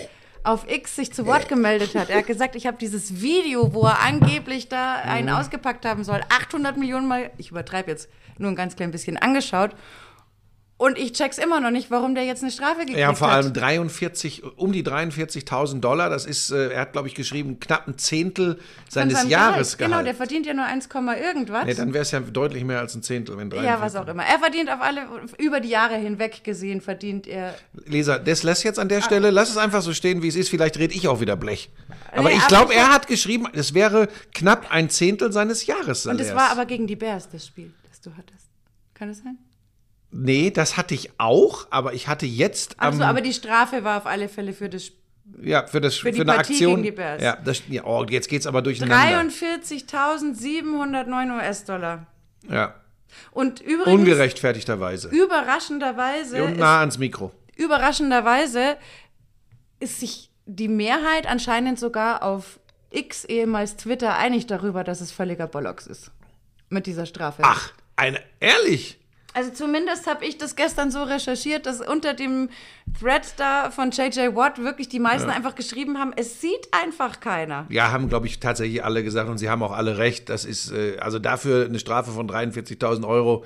auf 0.43 0.69
X 0.69 0.95
sich 0.97 1.11
zu 1.13 1.25
Wort 1.25 1.49
gemeldet 1.49 1.95
hat. 1.95 2.09
Er 2.09 2.19
hat 2.19 2.27
gesagt, 2.27 2.55
ich 2.55 2.67
habe 2.67 2.77
dieses 2.77 3.21
Video, 3.21 3.73
wo 3.73 3.83
er 3.83 3.99
angeblich 4.01 4.69
da 4.69 5.01
Mhm. 5.03 5.09
einen 5.11 5.29
ausgepackt 5.29 5.85
haben 5.85 6.03
soll, 6.03 6.21
800 6.29 6.77
Millionen 6.77 7.07
Mal, 7.07 7.31
ich 7.37 7.51
übertreibe 7.51 7.91
jetzt, 7.91 8.09
nur 8.37 8.51
ein 8.51 8.55
ganz 8.55 8.75
klein 8.75 8.91
bisschen 8.91 9.17
angeschaut. 9.17 9.71
Und 10.79 10.99
ich 10.99 11.13
check's 11.13 11.39
immer 11.39 11.59
noch 11.59 11.71
nicht, 11.71 11.89
warum 11.89 12.13
der 12.13 12.23
jetzt 12.25 12.43
eine 12.43 12.51
Strafe 12.51 12.81
gekriegt 12.81 12.99
Ja, 12.99 13.11
vor 13.15 13.29
hat. 13.31 13.45
allem 13.45 13.53
43, 13.53 14.43
um 14.57 14.71
die 14.71 14.83
43.000 14.83 15.79
Dollar. 15.79 16.11
Das 16.11 16.27
ist, 16.27 16.51
äh, 16.51 16.69
er 16.69 16.81
hat, 16.81 16.91
glaube 16.91 17.07
ich, 17.07 17.15
geschrieben, 17.15 17.59
knapp 17.59 17.87
ein 17.87 17.97
Zehntel 17.97 18.59
seines 18.87 19.17
seinem 19.17 19.29
Jahresgehalts. 19.31 19.77
Genau, 19.79 20.03
der 20.03 20.13
verdient 20.13 20.45
ja 20.45 20.53
nur 20.53 20.65
1, 20.65 20.87
irgendwas. 21.19 21.65
nee, 21.65 21.73
dann 21.73 21.93
wäre 21.95 22.03
es 22.03 22.11
ja 22.11 22.19
deutlich 22.19 22.63
mehr 22.63 22.79
als 22.79 22.93
ein 22.93 23.01
Zehntel, 23.01 23.37
wenn 23.37 23.49
43. 23.49 23.65
ja, 23.67 23.81
was 23.83 23.95
auch 23.95 24.07
immer. 24.07 24.23
Er 24.23 24.37
verdient 24.37 24.69
auf 24.69 24.79
alle, 24.79 25.07
über 25.39 25.59
die 25.61 25.69
Jahre 25.69 25.95
hinweg 25.95 26.43
gesehen, 26.43 26.79
verdient 26.81 27.25
er 27.25 27.55
Leser, 27.87 28.19
das 28.19 28.43
lässt 28.43 28.63
jetzt 28.63 28.77
an 28.77 28.87
der 28.87 29.01
Stelle, 29.01 29.31
lass 29.31 29.49
es 29.49 29.57
einfach 29.57 29.81
so 29.81 29.93
stehen, 29.93 30.21
wie 30.21 30.27
es 30.27 30.35
ist. 30.35 30.49
Vielleicht 30.49 30.77
rede 30.77 30.93
ich 30.93 31.07
auch 31.07 31.19
wieder 31.21 31.35
Blech. 31.35 31.71
Aber 32.11 32.29
Nee, 32.29 32.35
ich 32.37 32.47
glaube, 32.47 32.75
er 32.75 32.89
hat 32.93 33.07
geschrieben, 33.07 33.47
es 33.53 33.73
wäre 33.73 34.09
knapp 34.31 34.67
ein 34.69 34.91
Zehntel 34.91 35.31
seines 35.31 35.65
Jahres. 35.65 36.05
Und 36.05 36.21
es 36.21 36.35
war 36.35 36.51
aber 36.51 36.67
gegen 36.67 36.85
die 36.85 36.95
Bears, 36.95 37.29
das 37.29 37.47
Spiel, 37.47 37.73
das 37.89 37.99
du 37.99 38.11
hattest. 38.15 38.45
Kann 38.93 39.09
das 39.09 39.19
sein? 39.19 39.39
Nee, 40.11 40.51
das 40.51 40.77
hatte 40.77 40.93
ich 40.93 41.11
auch, 41.17 41.67
aber 41.69 41.93
ich 41.93 42.07
hatte 42.07 42.25
jetzt 42.25 42.79
am, 42.79 42.93
Achso, 42.93 43.03
aber 43.03 43.19
die 43.21 43.33
Strafe 43.33 43.83
war 43.83 43.97
auf 43.97 44.05
alle 44.05 44.29
Fälle 44.29 44.53
für 44.53 44.69
das 44.69 44.85
Spiel. 44.85 45.49
ja, 45.49 45.67
für, 45.67 45.81
das, 45.81 45.95
für, 45.97 46.11
die 46.11 46.21
eine 46.21 46.31
Partie 46.33 46.53
Aktion. 46.53 46.71
gegen 46.75 46.83
die 46.83 46.91
Bears. 46.91 47.21
Ja, 47.21 47.35
das, 47.35 47.61
ja, 47.67 47.83
oh, 47.83 48.05
jetzt 48.09 48.29
geht's 48.29 48.47
aber 48.47 48.61
durcheinander. 48.61 48.95
43.709 48.95 51.35
US-Dollar. 51.37 52.07
Ja, 52.49 52.75
Und 53.31 53.59
übrigens, 53.61 53.87
ungerechtfertigterweise. 53.87 55.09
überraschenderweise, 55.09 56.43
Und 56.43 56.53
ist, 56.53 56.59
nah 56.59 56.79
ans 56.79 56.97
Mikro. 56.97 57.31
überraschenderweise 57.57 58.77
ist 59.79 59.99
sich 59.99 60.29
die 60.45 60.69
Mehrheit 60.69 61.27
anscheinend 61.27 61.77
sogar 61.79 62.23
auf 62.23 62.59
X, 62.89 63.25
ehemals 63.25 63.75
Twitter, 63.75 64.15
einig 64.17 64.47
darüber, 64.47 64.85
dass 64.85 65.01
es 65.01 65.11
völliger 65.11 65.47
Bollocks 65.47 65.87
ist. 65.87 66.11
Mit 66.69 66.85
dieser 66.85 67.05
Strafe. 67.05 67.41
Ach, 67.45 67.71
eine, 67.97 68.21
ehrlich? 68.39 68.97
Also 69.37 69.51
zumindest 69.51 70.07
habe 70.07 70.25
ich 70.25 70.39
das 70.39 70.55
gestern 70.55 70.89
so 70.89 71.03
recherchiert, 71.03 71.67
dass 71.67 71.79
unter 71.79 72.15
dem 72.15 72.49
Thread 72.99 73.35
da 73.37 73.69
von 73.69 73.91
JJ 73.91 74.35
Watt 74.35 74.57
wirklich 74.57 74.89
die 74.89 74.97
meisten 74.97 75.29
einfach 75.29 75.53
geschrieben 75.53 75.99
haben, 75.99 76.11
es 76.15 76.41
sieht 76.41 76.67
einfach 76.71 77.19
keiner. 77.19 77.67
Ja, 77.69 77.91
haben, 77.91 78.09
glaube 78.09 78.25
ich, 78.25 78.39
tatsächlich 78.39 78.83
alle 78.83 79.03
gesagt 79.03 79.29
und 79.29 79.37
sie 79.37 79.47
haben 79.47 79.61
auch 79.61 79.73
alle 79.73 79.99
recht. 79.99 80.29
Das 80.29 80.43
ist, 80.43 80.71
äh, 80.71 80.97
also 80.97 81.19
dafür 81.19 81.65
eine 81.65 81.77
Strafe 81.77 82.09
von 82.13 82.27
43.000 82.27 83.07
Euro, 83.07 83.45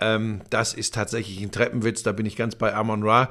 ähm, 0.00 0.42
das 0.50 0.74
ist 0.74 0.92
tatsächlich 0.92 1.40
ein 1.40 1.50
Treppenwitz, 1.50 2.02
da 2.02 2.12
bin 2.12 2.26
ich 2.26 2.36
ganz 2.36 2.54
bei 2.54 2.74
Amon 2.74 3.02
Ra. 3.02 3.30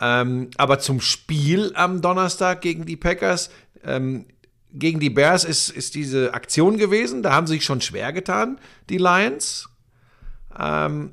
Ähm, 0.00 0.48
aber 0.56 0.78
zum 0.78 1.02
Spiel 1.02 1.72
am 1.74 2.00
Donnerstag 2.00 2.62
gegen 2.62 2.86
die 2.86 2.96
Packers, 2.96 3.50
ähm, 3.84 4.24
gegen 4.72 5.00
die 5.00 5.10
Bears 5.10 5.44
ist, 5.44 5.68
ist 5.68 5.96
diese 5.96 6.32
Aktion 6.32 6.78
gewesen. 6.78 7.22
Da 7.22 7.34
haben 7.34 7.46
sie 7.46 7.56
sich 7.56 7.64
schon 7.66 7.82
schwer 7.82 8.10
getan, 8.14 8.58
die 8.88 8.96
Lions. 8.96 9.68
Ähm, 10.58 11.12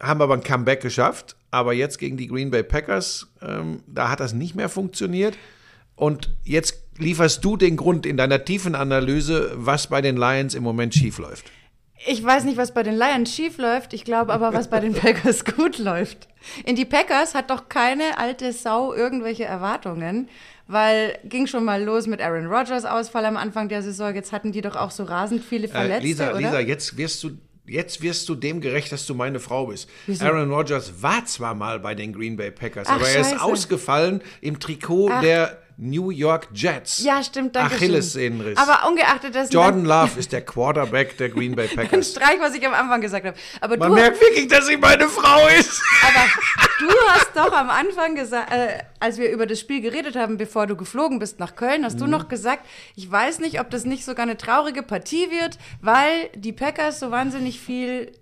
haben 0.00 0.22
aber 0.22 0.34
ein 0.34 0.42
Comeback 0.42 0.80
geschafft. 0.80 1.36
Aber 1.50 1.72
jetzt 1.72 1.98
gegen 1.98 2.16
die 2.16 2.28
Green 2.28 2.50
Bay 2.50 2.62
Packers, 2.62 3.26
ähm, 3.42 3.82
da 3.86 4.08
hat 4.08 4.20
das 4.20 4.32
nicht 4.32 4.54
mehr 4.54 4.68
funktioniert. 4.68 5.36
Und 5.96 6.30
jetzt 6.44 6.74
lieferst 6.96 7.44
du 7.44 7.56
den 7.56 7.76
Grund 7.76 8.06
in 8.06 8.16
deiner 8.16 8.44
tiefen 8.44 8.74
Analyse, 8.74 9.52
was 9.56 9.88
bei 9.88 10.00
den 10.00 10.16
Lions 10.16 10.54
im 10.54 10.62
Moment 10.62 10.94
schief 10.94 11.18
läuft. 11.18 11.50
Ich 12.06 12.24
weiß 12.24 12.44
nicht, 12.44 12.56
was 12.56 12.72
bei 12.72 12.82
den 12.82 12.94
Lions 12.96 13.34
schief 13.34 13.58
läuft, 13.58 13.92
ich 13.92 14.04
glaube 14.04 14.32
aber, 14.32 14.54
was 14.54 14.70
bei 14.70 14.80
den 14.80 14.94
Packers 14.94 15.44
gut 15.44 15.76
läuft. 15.76 16.28
In 16.64 16.74
die 16.76 16.86
Packers 16.86 17.34
hat 17.34 17.50
doch 17.50 17.68
keine 17.68 18.16
alte 18.16 18.52
Sau 18.54 18.94
irgendwelche 18.94 19.44
Erwartungen, 19.44 20.28
weil 20.66 21.18
ging 21.24 21.46
schon 21.46 21.64
mal 21.64 21.82
los 21.82 22.06
mit 22.06 22.22
Aaron 22.22 22.46
Rodgers 22.46 22.86
Ausfall 22.86 23.26
am 23.26 23.36
Anfang 23.36 23.68
der 23.68 23.82
Saison, 23.82 24.14
jetzt 24.14 24.32
hatten 24.32 24.52
die 24.52 24.62
doch 24.62 24.76
auch 24.76 24.92
so 24.92 25.02
rasend 25.04 25.44
viele 25.44 25.68
Verletzte, 25.68 26.04
Äh, 26.04 26.08
Lisa, 26.08 26.30
oder? 26.30 26.38
Lisa, 26.38 26.60
jetzt 26.60 26.96
wirst 26.96 27.22
du 27.24 27.32
Jetzt 27.70 28.02
wirst 28.02 28.28
du 28.28 28.34
dem 28.34 28.60
gerecht, 28.60 28.90
dass 28.90 29.06
du 29.06 29.14
meine 29.14 29.38
Frau 29.38 29.66
bist. 29.66 29.88
Wieso? 30.06 30.24
Aaron 30.24 30.50
Rodgers 30.52 31.02
war 31.02 31.24
zwar 31.24 31.54
mal 31.54 31.78
bei 31.78 31.94
den 31.94 32.12
Green 32.12 32.36
Bay 32.36 32.50
Packers, 32.50 32.88
Ach, 32.88 32.96
aber 32.96 33.08
er 33.08 33.20
ist 33.20 33.30
scheiße. 33.30 33.42
ausgefallen 33.42 34.22
im 34.40 34.58
Trikot 34.58 35.08
Ach. 35.12 35.20
der 35.20 35.56
New 35.82 36.10
York 36.10 36.48
Jets. 36.52 37.02
ja, 37.02 37.22
stimmt, 37.24 37.56
danke 37.56 37.70
schön. 37.70 37.78
Achillessehnenriss. 37.78 38.58
Aber 38.58 38.86
ungeachtet 38.88 39.34
dessen, 39.34 39.52
Jordan 39.52 39.84
Love 39.86 40.18
ist 40.18 40.30
der 40.32 40.42
Quarterback 40.44 41.16
der 41.16 41.30
Green 41.30 41.54
Bay 41.56 41.68
ein 41.70 41.76
Packers. 41.76 42.10
Streich, 42.10 42.38
was 42.38 42.54
ich 42.54 42.66
am 42.66 42.74
Anfang 42.74 43.00
gesagt 43.00 43.24
habe. 43.26 43.36
Aber 43.62 43.76
Man 43.78 43.88
du, 43.88 43.94
merkt 43.94 44.20
wirklich, 44.20 44.46
dass 44.48 44.66
sie 44.66 44.76
meine 44.76 45.08
Frau 45.08 45.46
ist. 45.48 45.82
Aber 46.06 46.26
du 46.80 46.94
hast 47.08 47.30
doch 47.34 47.52
am 47.56 47.70
Anfang 47.70 48.14
gesagt, 48.14 48.52
äh, 48.52 48.78
als 49.00 49.16
wir 49.18 49.30
über 49.30 49.46
das 49.46 49.58
Spiel 49.58 49.80
geredet 49.80 50.16
haben, 50.16 50.36
bevor 50.36 50.66
du 50.66 50.76
geflogen 50.76 51.18
bist 51.18 51.38
nach 51.40 51.56
Köln, 51.56 51.84
hast 51.84 51.98
du 52.00 52.04
Mhm. 52.04 52.10
noch 52.10 52.28
gesagt, 52.28 52.66
ich 52.94 53.10
weiß 53.10 53.38
nicht, 53.38 53.58
ob 53.60 53.70
das 53.70 53.84
nicht 53.86 54.04
sogar 54.04 54.24
eine 54.24 54.36
traurige 54.36 54.82
Partie 54.82 55.30
wird, 55.30 55.56
weil 55.80 56.28
die 56.34 56.52
Packers 56.52 57.00
so 57.00 57.10
wahnsinnig 57.10 57.58
viel 57.60 58.12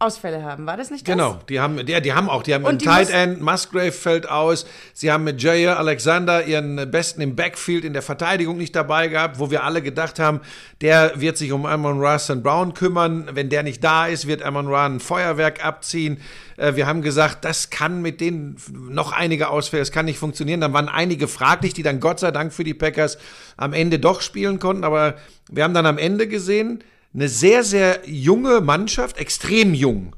Ausfälle 0.00 0.42
haben. 0.42 0.66
War 0.66 0.76
das 0.76 0.90
nicht 0.90 1.06
das? 1.06 1.14
Genau, 1.14 1.38
die 1.48 1.60
haben, 1.60 1.86
die, 1.86 2.00
die 2.02 2.12
haben 2.12 2.28
auch, 2.28 2.42
die 2.42 2.52
haben 2.52 2.66
einen 2.66 2.80
Tight 2.80 3.10
End, 3.10 3.40
Musgrave 3.40 3.92
fällt 3.92 4.28
aus, 4.28 4.66
sie 4.92 5.12
haben 5.12 5.22
mit 5.24 5.40
Jair 5.40 5.78
Alexander 5.78 6.44
ihren 6.44 6.90
Besten 6.90 7.20
im 7.20 7.36
Backfield 7.36 7.84
in 7.84 7.92
der 7.92 8.02
Verteidigung 8.02 8.56
nicht 8.56 8.74
dabei 8.74 9.06
gehabt, 9.06 9.38
wo 9.38 9.52
wir 9.52 9.62
alle 9.62 9.82
gedacht 9.82 10.18
haben, 10.18 10.40
der 10.80 11.20
wird 11.20 11.38
sich 11.38 11.52
um 11.52 11.64
Amon 11.64 12.00
Ra 12.00 12.18
St. 12.18 12.42
Brown 12.42 12.74
kümmern, 12.74 13.28
wenn 13.32 13.48
der 13.48 13.62
nicht 13.62 13.84
da 13.84 14.06
ist, 14.06 14.26
wird 14.26 14.42
Amon 14.42 14.66
Ra 14.66 14.86
ein 14.86 14.98
Feuerwerk 14.98 15.64
abziehen. 15.64 16.20
Äh, 16.56 16.74
Wir 16.74 16.86
haben 16.86 17.00
gesagt, 17.00 17.44
das 17.44 17.70
kann 17.70 18.02
mit 18.02 18.20
denen 18.20 18.56
noch 18.90 19.12
einige 19.12 19.48
Ausfälle, 19.48 19.82
das 19.82 19.92
kann 19.92 20.06
nicht 20.06 20.18
funktionieren. 20.18 20.60
Dann 20.60 20.72
waren 20.72 20.88
einige 20.88 21.28
fraglich, 21.28 21.72
die 21.72 21.84
dann 21.84 22.00
Gott 22.00 22.18
sei 22.18 22.32
Dank 22.32 22.52
für 22.52 22.64
die 22.64 22.74
Packers 22.74 23.16
am 23.56 23.72
Ende 23.72 24.00
doch 24.00 24.20
spielen 24.20 24.58
konnten, 24.58 24.82
aber 24.82 25.14
wir 25.50 25.62
haben 25.62 25.74
dann 25.74 25.86
am 25.86 25.98
Ende 25.98 26.26
gesehen, 26.26 26.82
eine 27.14 27.28
sehr, 27.28 27.62
sehr 27.62 28.00
junge 28.06 28.60
Mannschaft, 28.60 29.18
extrem 29.18 29.72
jung, 29.74 30.16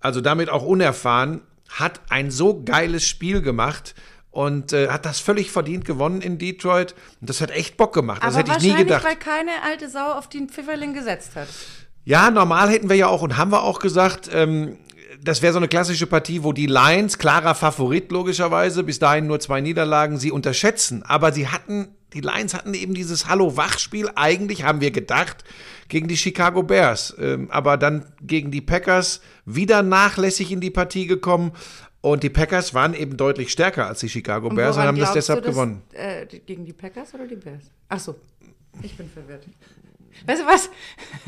also 0.00 0.20
damit 0.20 0.48
auch 0.50 0.64
unerfahren, 0.64 1.42
hat 1.68 2.00
ein 2.08 2.30
so 2.30 2.62
geiles 2.62 3.06
Spiel 3.06 3.42
gemacht 3.42 3.94
und 4.30 4.72
äh, 4.72 4.88
hat 4.88 5.06
das 5.06 5.20
völlig 5.20 5.50
verdient 5.50 5.84
gewonnen 5.84 6.20
in 6.20 6.38
Detroit. 6.38 6.94
Und 7.20 7.30
das 7.30 7.40
hat 7.40 7.50
echt 7.50 7.76
Bock 7.76 7.94
gemacht. 7.94 8.22
Das 8.22 8.34
Aber 8.34 8.48
hätte 8.48 8.58
ich 8.58 8.72
nie 8.72 8.76
gedacht. 8.76 9.04
weil 9.04 9.16
keine 9.16 9.50
alte 9.64 9.88
Sau 9.88 10.12
auf 10.12 10.28
den 10.28 10.48
Pfifferling 10.48 10.92
gesetzt 10.92 11.36
hat. 11.36 11.48
Ja, 12.04 12.30
normal 12.30 12.68
hätten 12.68 12.88
wir 12.88 12.96
ja 12.96 13.06
auch 13.06 13.22
und 13.22 13.36
haben 13.36 13.52
wir 13.52 13.62
auch 13.62 13.78
gesagt, 13.78 14.28
ähm, 14.32 14.76
das 15.22 15.40
wäre 15.40 15.52
so 15.52 15.58
eine 15.58 15.68
klassische 15.68 16.06
Partie, 16.06 16.42
wo 16.42 16.52
die 16.52 16.66
Lions, 16.66 17.18
klarer 17.18 17.54
Favorit 17.54 18.12
logischerweise, 18.12 18.82
bis 18.82 18.98
dahin 18.98 19.26
nur 19.26 19.40
zwei 19.40 19.60
Niederlagen, 19.60 20.18
sie 20.18 20.30
unterschätzen. 20.30 21.02
Aber 21.02 21.32
sie 21.32 21.48
hatten, 21.48 21.94
die 22.12 22.20
Lions 22.20 22.54
hatten 22.54 22.74
eben 22.74 22.94
dieses 22.94 23.26
Hallo-Wach-Spiel, 23.26 24.10
eigentlich 24.16 24.64
haben 24.64 24.80
wir 24.80 24.90
gedacht, 24.90 25.44
gegen 25.88 26.08
die 26.08 26.16
Chicago 26.16 26.62
Bears. 26.62 27.14
Ähm, 27.18 27.50
aber 27.50 27.76
dann 27.76 28.06
gegen 28.22 28.50
die 28.50 28.60
Packers 28.60 29.20
wieder 29.44 29.82
nachlässig 29.82 30.50
in 30.52 30.60
die 30.60 30.70
Partie 30.70 31.06
gekommen. 31.06 31.52
Und 32.00 32.22
die 32.22 32.28
Packers 32.30 32.74
waren 32.74 32.92
eben 32.92 33.16
deutlich 33.16 33.50
stärker 33.50 33.86
als 33.86 34.00
die 34.00 34.10
Chicago 34.10 34.50
Bears 34.50 34.76
und 34.76 34.82
haben 34.82 34.98
das 34.98 35.12
deshalb 35.14 35.40
du, 35.40 35.46
dass, 35.46 35.54
gewonnen. 35.54 35.82
Äh, 35.92 36.26
gegen 36.26 36.66
die 36.66 36.74
Packers 36.74 37.14
oder 37.14 37.26
die 37.26 37.36
Bears? 37.36 37.64
Ach 37.88 37.98
so, 37.98 38.16
ich 38.82 38.94
bin 38.96 39.08
verwirrt. 39.08 39.46
Weißt 40.26 40.42
du 40.42 40.46
was? 40.46 40.70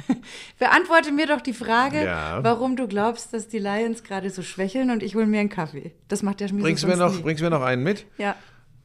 Beantworte 0.58 1.12
mir 1.12 1.26
doch 1.26 1.40
die 1.40 1.52
Frage, 1.54 2.04
Ja. 2.04 2.42
warum 2.44 2.76
du 2.76 2.86
glaubst, 2.86 3.32
dass 3.32 3.48
die 3.48 3.58
Lions 3.58 4.04
gerade 4.04 4.30
so 4.30 4.42
schwächeln 4.42 4.90
und 4.90 5.02
ich 5.02 5.14
hole 5.14 5.26
mir 5.26 5.40
einen 5.40 5.48
Kaffee. 5.48 5.92
Das 6.08 6.22
macht 6.22 6.40
der 6.40 6.48
Schmiede 6.48 6.64
Bringst 6.64 6.86
mir 6.86 6.96
sonst 6.96 7.12
noch, 7.12 7.16
nie. 7.18 7.22
bringst 7.24 7.40
du 7.40 7.44
mir 7.46 7.50
noch 7.50 7.62
einen 7.62 7.82
mit? 7.82 8.06
Ja. 8.18 8.36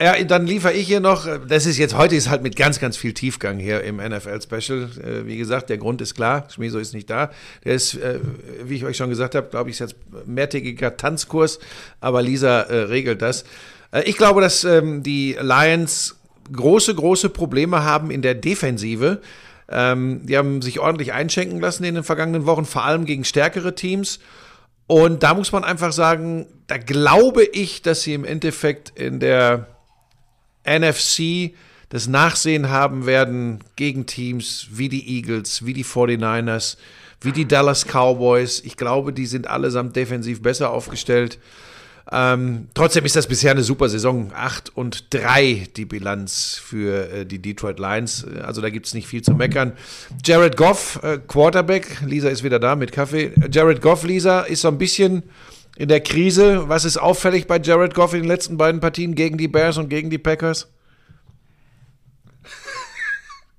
Ja, 0.01 0.21
dann 0.23 0.47
liefere 0.47 0.73
ich 0.73 0.87
hier 0.87 0.99
noch, 0.99 1.27
das 1.47 1.67
ist 1.67 1.77
jetzt, 1.77 1.95
heute 1.95 2.15
ist 2.15 2.27
halt 2.27 2.41
mit 2.41 2.55
ganz, 2.55 2.79
ganz 2.79 2.97
viel 2.97 3.13
Tiefgang 3.13 3.59
hier 3.59 3.83
im 3.83 3.97
NFL-Special. 3.97 4.89
Äh, 4.99 5.27
wie 5.27 5.37
gesagt, 5.37 5.69
der 5.69 5.77
Grund 5.77 6.01
ist 6.01 6.15
klar, 6.15 6.47
Schmieso 6.49 6.79
ist 6.79 6.95
nicht 6.95 7.07
da. 7.07 7.29
Der 7.63 7.75
ist, 7.75 7.93
äh, 7.93 8.19
wie 8.63 8.77
ich 8.77 8.83
euch 8.83 8.97
schon 8.97 9.11
gesagt 9.11 9.35
habe, 9.35 9.49
glaube 9.51 9.69
ich, 9.69 9.75
ist 9.75 9.79
jetzt 9.79 9.95
mehrtägiger 10.25 10.97
Tanzkurs, 10.97 11.59
aber 11.99 12.23
Lisa 12.23 12.61
äh, 12.61 12.77
regelt 12.85 13.21
das. 13.21 13.43
Äh, 13.91 14.01
ich 14.09 14.17
glaube, 14.17 14.41
dass 14.41 14.63
ähm, 14.63 15.03
die 15.03 15.37
Lions 15.39 16.15
große, 16.51 16.95
große 16.95 17.29
Probleme 17.29 17.83
haben 17.83 18.09
in 18.09 18.23
der 18.23 18.33
Defensive. 18.33 19.21
Ähm, 19.69 20.25
die 20.25 20.35
haben 20.35 20.63
sich 20.63 20.79
ordentlich 20.79 21.13
einschenken 21.13 21.59
lassen 21.59 21.83
in 21.83 21.93
den 21.93 22.03
vergangenen 22.03 22.47
Wochen, 22.47 22.65
vor 22.65 22.85
allem 22.85 23.05
gegen 23.05 23.23
stärkere 23.23 23.75
Teams. 23.75 24.17
Und 24.87 25.21
da 25.21 25.35
muss 25.35 25.51
man 25.51 25.63
einfach 25.63 25.91
sagen, 25.91 26.47
da 26.65 26.79
glaube 26.79 27.43
ich, 27.43 27.83
dass 27.83 28.01
sie 28.01 28.15
im 28.15 28.25
Endeffekt 28.25 28.89
in 28.99 29.19
der 29.19 29.67
NFC 30.65 31.53
das 31.91 32.07
Nachsehen 32.07 32.69
haben 32.69 33.05
werden 33.05 33.59
gegen 33.75 34.05
Teams 34.05 34.67
wie 34.71 34.87
die 34.87 35.17
Eagles, 35.17 35.65
wie 35.65 35.73
die 35.73 35.83
49ers, 35.83 36.77
wie 37.19 37.33
die 37.33 37.45
Dallas 37.45 37.85
Cowboys. 37.85 38.61
Ich 38.63 38.77
glaube, 38.77 39.11
die 39.11 39.25
sind 39.25 39.47
allesamt 39.47 39.97
defensiv 39.97 40.41
besser 40.41 40.71
aufgestellt. 40.71 41.37
Ähm, 42.09 42.69
trotzdem 42.73 43.03
ist 43.03 43.17
das 43.17 43.27
bisher 43.27 43.51
eine 43.51 43.63
super 43.63 43.89
Saison. 43.89 44.31
8 44.33 44.75
und 44.75 45.13
3 45.13 45.67
die 45.75 45.83
Bilanz 45.83 46.59
für 46.63 47.11
äh, 47.11 47.25
die 47.25 47.39
Detroit 47.39 47.77
Lions. 47.77 48.25
Also 48.41 48.61
da 48.61 48.69
gibt 48.69 48.85
es 48.85 48.93
nicht 48.93 49.07
viel 49.07 49.21
zu 49.21 49.33
meckern. 49.33 49.73
Jared 50.23 50.55
Goff, 50.55 50.97
äh, 51.03 51.19
Quarterback. 51.27 52.01
Lisa 52.05 52.29
ist 52.29 52.43
wieder 52.43 52.59
da 52.59 52.77
mit 52.77 52.93
Kaffee. 52.93 53.33
Jared 53.51 53.81
Goff, 53.81 54.03
Lisa, 54.03 54.41
ist 54.41 54.61
so 54.61 54.69
ein 54.69 54.77
bisschen 54.77 55.23
in 55.77 55.87
der 55.87 56.01
Krise. 56.01 56.69
Was 56.69 56.85
ist 56.85 56.97
auffällig 56.97 57.47
bei 57.47 57.59
Jared 57.59 57.93
Goff 57.93 58.13
in 58.13 58.21
den 58.21 58.27
letzten 58.27 58.57
beiden 58.57 58.81
Partien 58.81 59.15
gegen 59.15 59.37
die 59.37 59.47
Bears 59.47 59.77
und 59.77 59.89
gegen 59.89 60.09
die 60.09 60.17
Packers? 60.17 60.69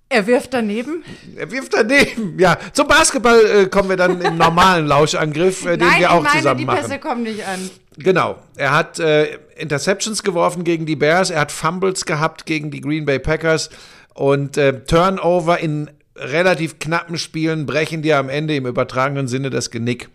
Er 0.09 0.27
wirft 0.27 0.53
daneben? 0.53 1.03
Er 1.37 1.51
wirft 1.51 1.73
daneben, 1.73 2.39
ja. 2.39 2.59
Zum 2.75 2.87
Basketball 2.87 3.41
äh, 3.47 3.67
kommen 3.67 3.89
wir 3.89 3.97
dann 3.97 4.21
im 4.21 4.37
normalen 4.37 4.87
Lauschangriff, 4.87 5.65
äh, 5.65 5.79
den 5.79 5.89
Nein, 5.89 6.01
wir 6.01 6.13
auch 6.13 6.23
meine, 6.23 6.37
zusammen 6.37 6.59
die 6.59 6.65
machen. 6.67 6.81
Pässe 6.83 6.99
kommen 6.99 7.23
nicht 7.23 7.47
an. 7.47 7.71
Genau. 7.97 8.37
Er 8.57 8.77
hat 8.77 8.99
äh, 8.99 9.39
Interceptions 9.57 10.23
geworfen 10.23 10.65
gegen 10.65 10.85
die 10.85 10.97
Bears, 10.97 11.31
er 11.31 11.41
hat 11.41 11.51
Fumbles 11.51 12.05
gehabt 12.05 12.45
gegen 12.45 12.71
die 12.71 12.83
Green 12.83 13.07
Bay 13.07 13.19
Packers 13.19 13.71
und 14.13 14.59
äh, 14.59 14.85
Turnover 14.85 15.59
in 15.59 15.91
relativ 16.15 16.79
knappen 16.79 17.17
Spielen 17.17 17.65
brechen 17.65 18.03
dir 18.03 18.19
am 18.19 18.29
Ende 18.29 18.55
im 18.55 18.67
übertragenen 18.67 19.29
Sinne 19.29 19.49
das 19.49 19.71
Genick. 19.71 20.11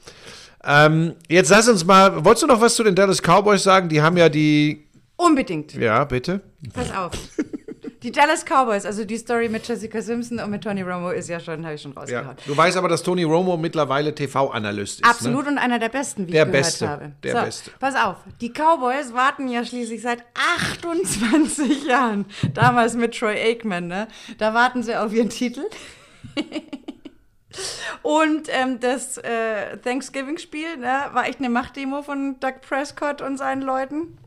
Ähm, 0.64 1.16
jetzt 1.30 1.50
lass 1.50 1.68
uns 1.68 1.86
mal, 1.86 2.24
wolltest 2.26 2.44
du 2.44 2.48
noch 2.48 2.60
was 2.62 2.76
zu 2.76 2.84
den 2.84 2.96
Dallas 2.96 3.22
Cowboys 3.22 3.64
sagen? 3.64 3.90
Die 3.90 4.02
haben 4.02 4.18
ja 4.18 4.28
die, 4.30 4.88
Unbedingt. 5.16 5.74
ja, 5.74 6.04
bitte. 6.04 6.42
Pass 6.74 6.92
auf. 6.96 7.12
Die 8.04 8.12
Dallas 8.12 8.46
Cowboys, 8.46 8.86
also 8.86 9.06
die 9.06 9.18
Story 9.18 9.50
mit 9.50 9.68
Jessica 9.68 10.02
Simpson 10.02 10.40
und 10.40 10.52
mit 10.52 10.64
Tony 10.64 10.82
Romo 10.84 11.10
ist 11.10 11.30
ja 11.30 11.40
schon, 11.40 11.66
habe 11.66 11.76
ich 11.76 11.82
schon 11.82 11.94
Ja. 11.94 12.00
rausgehauen. 12.02 12.38
Du 12.46 12.56
weißt 12.56 12.78
aber, 12.78 12.88
dass 12.90 13.02
Tony 13.02 13.24
Romo 13.24 13.58
mittlerweile 13.58 14.14
TV-Analyst 14.14 15.02
ist. 15.02 15.06
Absolut 15.10 15.46
Ne? 15.46 15.52
und 15.54 15.58
einer 15.58 15.80
der 15.80 15.90
besten, 15.90 16.28
wie 16.28 16.32
Der 16.32 16.44
ich 16.46 16.52
gehört 16.52 16.66
Beste, 16.66 16.88
habe. 16.90 17.12
der 17.24 17.32
so, 17.36 17.42
Beste. 17.42 17.72
Pass 17.80 17.96
auf, 17.96 18.18
die 18.40 18.50
Cowboys 18.54 19.14
warten 19.14 19.48
ja 19.48 19.66
schließlich 19.66 20.02
seit 20.04 20.20
28 20.60 21.86
Jahren, 21.88 22.26
damals 22.54 22.94
mit 22.94 23.18
Troy 23.18 23.36
Aikman, 23.36 23.88
ne? 23.88 24.08
Da 24.38 24.54
warten 24.54 24.84
sie 24.84 24.96
auf 24.96 25.12
ihren 25.12 25.30
Titel. 25.30 25.62
Und 28.02 28.48
ähm, 28.50 28.80
das 28.80 29.18
äh, 29.18 29.78
Thanksgiving-Spiel 29.84 30.78
ne, 30.78 31.06
war 31.14 31.28
echt 31.28 31.40
eine 31.40 31.50
Machtdemo 31.50 32.02
von 32.02 32.40
Doug 32.40 32.62
Prescott 32.68 33.22
und 33.22 33.38
seinen 33.38 33.62
Leuten. 33.62 34.18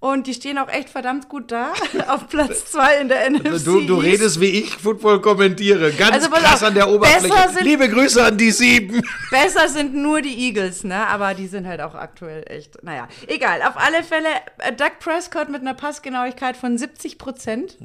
Und 0.00 0.28
die 0.28 0.34
stehen 0.34 0.58
auch 0.58 0.68
echt 0.68 0.90
verdammt 0.90 1.28
gut 1.28 1.50
da, 1.50 1.72
auf 2.06 2.28
Platz 2.28 2.66
zwei 2.70 2.98
in 3.00 3.08
der 3.08 3.28
NFC. 3.30 3.64
Du, 3.64 3.80
du 3.80 3.96
redest, 3.96 4.40
wie 4.40 4.46
ich 4.60 4.76
Football 4.76 5.20
kommentiere. 5.20 5.90
Ganz 5.90 6.12
Also 6.14 6.30
krass 6.30 6.62
auf, 6.62 6.68
an 6.68 6.74
der 6.74 6.88
Oberfläche. 6.88 7.34
sind- 7.52 7.64
Liebe 7.64 7.88
Grüße 7.88 8.24
an 8.24 8.38
die 8.38 8.52
Sieben. 8.52 9.02
Besser 9.32 9.68
sind 9.68 9.94
nur 9.96 10.20
die 10.22 10.38
Eagles, 10.46 10.84
ne? 10.84 11.04
Aber 11.08 11.34
die 11.34 11.48
sind 11.48 11.66
halt 11.66 11.80
auch 11.80 11.96
aktuell 11.96 12.44
echt. 12.46 12.80
Naja, 12.84 13.08
egal. 13.26 13.60
Auf 13.62 13.76
alle 13.76 14.04
Fälle, 14.04 14.28
äh, 14.58 14.72
Doug 14.72 15.00
Prescott 15.00 15.48
mit 15.48 15.62
einer 15.62 15.74
Passgenauigkeit 15.74 16.56
von 16.56 16.78
70 16.78 17.18
Prozent. 17.18 17.76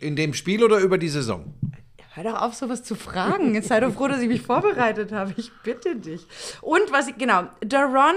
In 0.00 0.16
dem 0.16 0.34
Spiel 0.34 0.64
oder 0.64 0.78
über 0.78 0.98
die 0.98 1.08
Saison? 1.08 1.54
Hör 2.12 2.24
doch 2.24 2.42
auf, 2.42 2.54
sowas 2.54 2.82
zu 2.82 2.96
fragen. 2.96 3.54
Jetzt 3.54 3.68
sei 3.68 3.78
doch 3.80 3.92
froh, 3.92 4.08
dass 4.08 4.20
ich 4.20 4.28
mich 4.28 4.42
vorbereitet 4.42 5.12
habe. 5.12 5.32
Ich 5.36 5.52
bitte 5.62 5.94
dich. 5.96 6.26
Und 6.60 6.90
was 6.90 7.06
ich, 7.08 7.16
genau, 7.16 7.44
Daron 7.60 8.14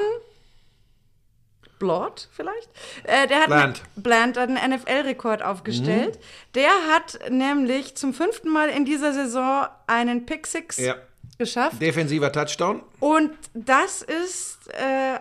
Blord 1.79 2.29
vielleicht? 2.31 2.69
Äh, 3.03 3.27
der 3.27 3.39
hat 3.41 3.47
Bland. 3.47 3.81
Einen, 3.95 4.03
Bland 4.03 4.37
hat 4.37 4.49
einen 4.49 4.73
NFL-Rekord 4.73 5.43
aufgestellt. 5.43 6.17
Der 6.55 6.69
hat 6.91 7.19
nämlich 7.29 7.95
zum 7.95 8.13
fünften 8.13 8.49
Mal 8.49 8.69
in 8.69 8.85
dieser 8.85 9.13
Saison 9.13 9.67
einen 9.85 10.25
Pick 10.25 10.47
Six 10.47 10.77
Ja. 10.77 10.95
geschafft. 11.37 11.81
Defensiver 11.81 12.31
Touchdown. 12.31 12.81
Und 12.99 13.31
das 13.53 14.01
ist, 14.01 14.59
äh, 14.73 15.19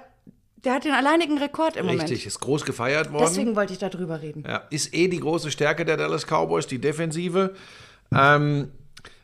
der 0.65 0.75
hat 0.75 0.85
den 0.85 0.93
alleinigen 0.93 1.37
Rekord 1.39 1.77
im 1.77 1.87
Moment. 1.87 2.05
Richtig, 2.05 2.27
ist 2.27 2.41
groß 2.41 2.65
gefeiert 2.65 3.13
worden. 3.13 3.25
Deswegen 3.29 3.57
wollte 3.57 3.73
ich 3.73 3.79
darüber 3.81 4.23
reden. 4.23 4.45
Ja, 4.47 4.63
ist 4.71 4.95
eh 4.95 5.09
die 5.09 5.21
große 5.21 5.51
Stärke 5.51 5.85
der 5.85 5.97
Dallas 5.97 6.25
Cowboys, 6.27 6.67
die 6.69 6.79
Defensive. 6.79 7.55
Ähm, 8.15 8.69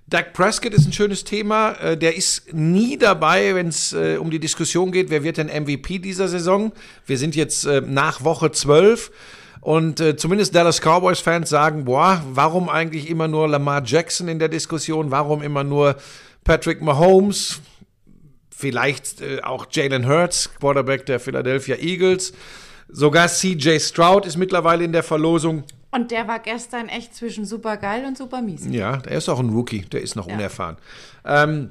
Dak 0.07 0.33
Prescott 0.33 0.73
ist 0.73 0.87
ein 0.87 0.93
schönes 0.93 1.25
Thema. 1.25 1.73
Äh, 1.73 1.97
Der 1.99 2.17
ist 2.17 2.53
nie 2.55 2.97
dabei, 2.97 3.55
wenn 3.55 3.69
es 3.69 3.93
äh, 3.93 4.17
um 4.19 4.31
die 4.31 4.41
Diskussion 4.41 4.91
geht, 4.91 5.11
wer 5.11 5.23
wird 5.23 5.37
denn 5.37 5.49
MVP 5.49 5.99
dieser 5.99 6.29
Saison. 6.29 6.73
Wir 7.07 7.19
sind 7.19 7.37
jetzt 7.37 7.67
äh, 7.67 7.83
nach 7.85 8.25
Woche 8.25 8.51
12 8.51 9.11
und 9.61 10.01
äh, 10.01 10.17
zumindest 10.17 10.55
Dallas 10.55 10.81
Cowboys-Fans 10.81 11.51
sagen, 11.51 11.85
boah, 11.85 12.23
warum 12.33 12.69
eigentlich 12.71 13.11
immer 13.11 13.29
nur 13.29 13.49
Lamar 13.49 13.83
Jackson 13.85 14.29
in 14.29 14.39
der 14.39 14.49
Diskussion? 14.49 15.11
Warum 15.11 15.43
immer 15.43 15.65
nur 15.65 15.97
Patrick 16.43 16.81
Mahomes? 16.81 17.61
Vielleicht 18.51 19.21
äh, 19.21 19.43
auch 19.43 19.67
Jalen 19.71 20.09
Hurts, 20.09 20.51
Quarterback 20.59 21.05
der 21.05 21.21
Philadelphia 21.21 21.77
Eagles. 21.77 22.33
Sogar 22.89 23.29
CJ 23.29 23.79
Stroud 23.81 24.25
ist 24.25 24.39
mittlerweile 24.39 24.85
in 24.85 24.93
der 24.93 25.03
Verlosung. 25.03 25.65
Und 25.91 26.11
der 26.11 26.29
war 26.29 26.39
gestern 26.39 26.89
echt 26.89 27.15
zwischen 27.15 27.45
super 27.45 27.77
geil 27.77 28.05
und 28.07 28.19
super 28.19 28.43
mies. 28.43 28.67
Ja, 28.71 28.99
der 28.99 29.13
ist 29.13 29.29
auch 29.29 29.39
ein 29.39 29.49
Rookie, 29.51 29.83
der 29.83 30.03
ist 30.03 30.17
noch 30.17 30.27
unerfahren. 30.27 30.77
Ähm, 31.25 31.71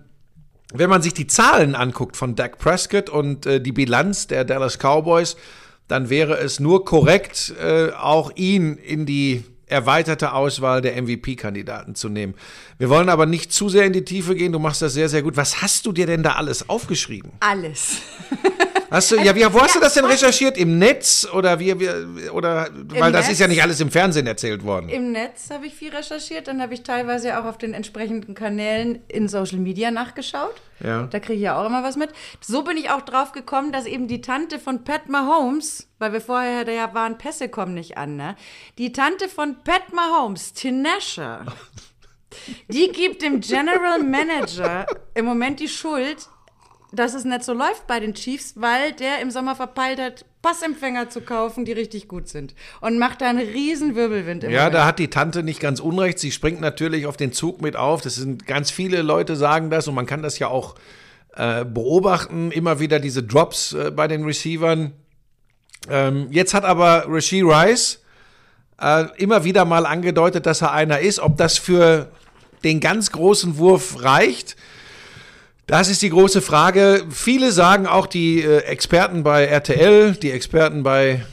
wenn 0.74 0.90
man 0.90 1.02
sich 1.02 1.14
die 1.14 1.28
Zahlen 1.28 1.76
anguckt 1.76 2.18
von 2.18 2.36
Dak 2.36 2.58
Prescott 2.58 3.10
und 3.10 3.46
äh, 3.46 3.62
die 3.62 3.72
Bilanz 3.72 4.28
der 4.28 4.44
Dallas 4.44 4.78
Cowboys, 4.80 5.38
dann 5.88 6.10
wäre 6.10 6.38
es 6.38 6.60
nur 6.60 6.84
korrekt, 6.84 7.54
äh, 7.62 7.92
auch 7.92 8.32
ihn 8.36 8.76
in 8.76 9.06
die 9.06 9.46
erweiterte 9.68 10.34
Auswahl 10.34 10.82
der 10.82 11.02
MVP-Kandidaten 11.02 11.94
zu 11.96 12.10
nehmen. 12.10 12.36
Wir 12.78 12.90
wollen 12.90 13.10
aber 13.10 13.26
nicht 13.26 13.52
zu 13.52 13.70
sehr 13.70 13.86
in 13.86 13.94
die 13.94 14.06
Tiefe 14.06 14.36
gehen. 14.36 14.52
Du 14.52 14.60
machst 14.60 14.82
das 14.82 14.94
sehr, 14.94 15.10
sehr 15.10 15.22
gut. 15.22 15.38
Was 15.38 15.62
hast 15.62 15.86
du 15.86 15.92
dir 15.92 16.08
denn 16.08 16.24
da 16.24 16.34
alles 16.34 16.70
aufgeschrieben? 16.70 17.32
Alles. 17.40 17.98
Hast 18.90 19.12
du, 19.12 19.18
ja, 19.18 19.36
wie, 19.36 19.42
wo 19.54 19.62
hast 19.62 19.76
du 19.76 19.80
das 19.80 19.94
denn 19.94 20.06
recherchiert? 20.06 20.58
Im 20.58 20.80
Netz 20.80 21.28
oder 21.34 21.60
wie, 21.60 21.80
wie 21.80 22.30
oder 22.30 22.70
weil 22.88 23.12
das 23.12 23.26
Netz. 23.26 23.34
ist 23.34 23.40
ja 23.40 23.48
nicht 23.48 23.62
alles 23.62 23.80
im 23.82 23.92
Fernsehen 23.92 24.28
erzählt 24.28 24.64
worden. 24.64 24.90
Im 24.90 25.12
Netz 25.12 25.50
habe 25.50 25.68
ich 25.68 25.74
viel 25.74 25.94
recherchiert, 25.94 26.48
dann 26.48 26.62
habe 26.62 26.74
ich 26.74 26.84
teilweise 26.84 27.40
auch 27.40 27.46
auf 27.46 27.58
den 27.58 27.74
entsprechenden 27.74 28.34
Kanälen 28.34 29.02
in 29.08 29.28
Social 29.28 29.60
Media 29.60 29.92
nachgeschaut. 29.92 30.56
Ja. 30.80 31.04
Da 31.08 31.20
kriege 31.20 31.34
ich 31.34 31.42
ja 31.42 31.62
auch 31.62 31.66
immer 31.66 31.84
was 31.84 31.98
mit. 31.98 32.12
So 32.40 32.64
bin 32.64 32.78
ich 32.78 32.90
auch 32.90 33.02
drauf 33.02 33.32
gekommen, 33.32 33.72
dass 33.72 33.86
eben 33.86 34.08
die 34.08 34.22
Tante 34.22 34.60
von 34.60 34.84
Pat 34.84 35.10
Mahomes, 35.10 35.88
weil 36.00 36.14
wir 36.14 36.22
vorher 36.22 36.64
da 36.66 36.72
ja 36.72 36.94
waren, 36.94 37.18
Pässe 37.18 37.50
kommen 37.50 37.74
nicht 37.74 37.98
an, 37.98 38.16
ne? 38.16 38.36
Die 38.78 38.92
Tante 38.92 39.28
von 39.28 39.58
Pat 39.64 39.92
Mahomes, 39.92 40.54
Tinashe, 40.54 41.40
die 42.70 42.90
gibt 42.90 43.22
dem 43.22 43.42
General 43.42 44.00
Manager 44.00 44.86
im 45.14 45.26
Moment 45.26 45.60
die 45.60 45.68
Schuld, 45.68 46.28
dass 46.92 47.14
es 47.14 47.26
nicht 47.26 47.44
so 47.44 47.54
läuft 47.54 47.86
bei 47.88 48.00
den 48.00 48.14
Chiefs, 48.14 48.54
weil 48.56 48.94
der 48.94 49.20
im 49.22 49.30
Sommer 49.32 49.56
verpeilt 49.56 50.00
hat, 50.00 50.26
Passempfänger 50.42 51.10
zu 51.10 51.22
kaufen, 51.22 51.66
die 51.66 51.74
richtig 51.74 52.08
gut 52.08 52.30
sind. 52.30 52.56
Und 52.80 52.98
macht 52.98 53.22
da 53.22 53.30
einen 53.30 53.46
riesen 53.46 53.96
Wirbelwind 53.96 54.46
im 54.46 54.52
Ja, 54.52 54.60
Moment. 54.60 54.76
da 54.76 54.86
hat 54.86 55.00
die 55.00 55.10
Tante 55.10 55.44
nicht 55.44 55.60
ganz 55.60 55.80
unrecht. 55.80 56.20
Sie 56.20 56.32
springt 56.32 56.62
natürlich 56.62 57.06
auf 57.06 57.18
den 57.18 57.34
Zug 57.34 57.62
mit 57.62 57.76
auf. 57.76 58.02
Das 58.02 58.16
sind 58.16 58.48
ganz 58.48 58.72
viele 58.72 59.02
Leute 59.02 59.36
sagen 59.36 59.70
das 59.70 59.88
und 59.88 59.96
man 59.96 60.06
kann 60.06 60.22
das 60.22 60.40
ja 60.40 60.48
auch 60.48 60.76
äh, 61.36 61.66
beobachten. 61.66 62.52
Immer 62.52 62.80
wieder 62.80 63.00
diese 63.00 63.24
Drops 63.24 63.74
äh, 63.74 63.92
bei 63.92 64.08
den 64.08 64.24
Receivern. 64.24 64.94
Ähm, 65.90 66.28
jetzt 66.32 66.54
hat 66.54 66.64
aber 66.64 67.06
Rasheed 67.08 67.44
Rice 67.44 68.02
äh, 68.82 69.06
immer 69.18 69.44
wieder 69.44 69.66
mal 69.66 69.86
angedeutet, 69.86 70.46
dass 70.46 70.62
er 70.62 70.72
einer 70.72 71.00
ist. 71.00 71.20
Ob 71.20 71.38
das 71.38 71.58
für 71.58 72.12
den 72.64 72.80
ganz 72.80 73.12
großen 73.12 73.58
Wurf 73.58 74.02
reicht, 74.04 74.56
das 75.68 75.90
ist 75.90 76.02
die 76.02 76.10
große 76.10 76.42
Frage. 76.42 77.06
Viele 77.10 77.52
sagen 77.52 77.86
auch 77.86 78.08
die 78.08 78.42
äh, 78.42 78.60
Experten 78.60 79.24
bei 79.24 79.46
RTL, 79.46 80.14
die 80.14 80.32
Experten 80.32 80.82
bei 80.82 81.26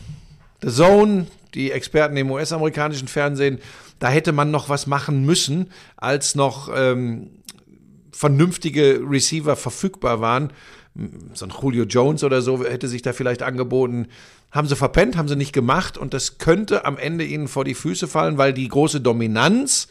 The 0.60 0.70
Zone, 0.70 1.26
die 1.54 1.70
Experten 1.70 2.16
im 2.16 2.30
US-amerikanischen 2.30 3.06
Fernsehen, 3.06 3.60
da 4.00 4.08
hätte 4.08 4.32
man 4.32 4.50
noch 4.50 4.68
was 4.68 4.88
machen 4.88 5.24
müssen, 5.24 5.70
als 5.96 6.34
noch 6.34 6.68
ähm, 6.74 7.30
vernünftige 8.10 9.00
Receiver 9.08 9.54
verfügbar 9.54 10.20
waren. 10.20 10.52
so 11.34 11.46
ein 11.46 11.52
Julio 11.62 11.84
Jones 11.84 12.24
oder 12.24 12.42
so 12.42 12.64
hätte 12.64 12.88
sich 12.88 13.02
da 13.02 13.12
vielleicht 13.12 13.42
angeboten. 13.42 14.08
Haben 14.50 14.68
sie 14.68 14.76
verpennt, 14.76 15.16
haben 15.16 15.28
sie 15.28 15.36
nicht 15.36 15.52
gemacht 15.52 15.96
und 15.96 16.12
das 16.12 16.38
könnte 16.38 16.84
am 16.84 16.98
Ende 16.98 17.24
ihnen 17.24 17.46
vor 17.46 17.64
die 17.64 17.74
Füße 17.74 18.08
fallen, 18.08 18.36
weil 18.36 18.52
die 18.52 18.68
große 18.68 19.00
Dominanz, 19.00 19.88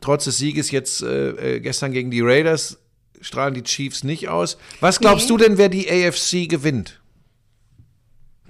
trotz 0.00 0.24
des 0.24 0.38
Sieges 0.38 0.70
jetzt 0.70 1.02
äh, 1.02 1.56
äh 1.56 1.60
gestern 1.60 1.92
gegen 1.92 2.10
die 2.10 2.20
Raiders, 2.22 2.78
strahlen 3.22 3.54
die 3.54 3.62
Chiefs 3.62 4.04
nicht 4.04 4.28
aus. 4.28 4.58
Was 4.80 5.00
glaubst 5.00 5.30
nee. 5.30 5.36
du 5.36 5.36
denn, 5.38 5.58
wer 5.58 5.68
die 5.68 5.90
AFC 5.90 6.48
gewinnt? 6.48 7.00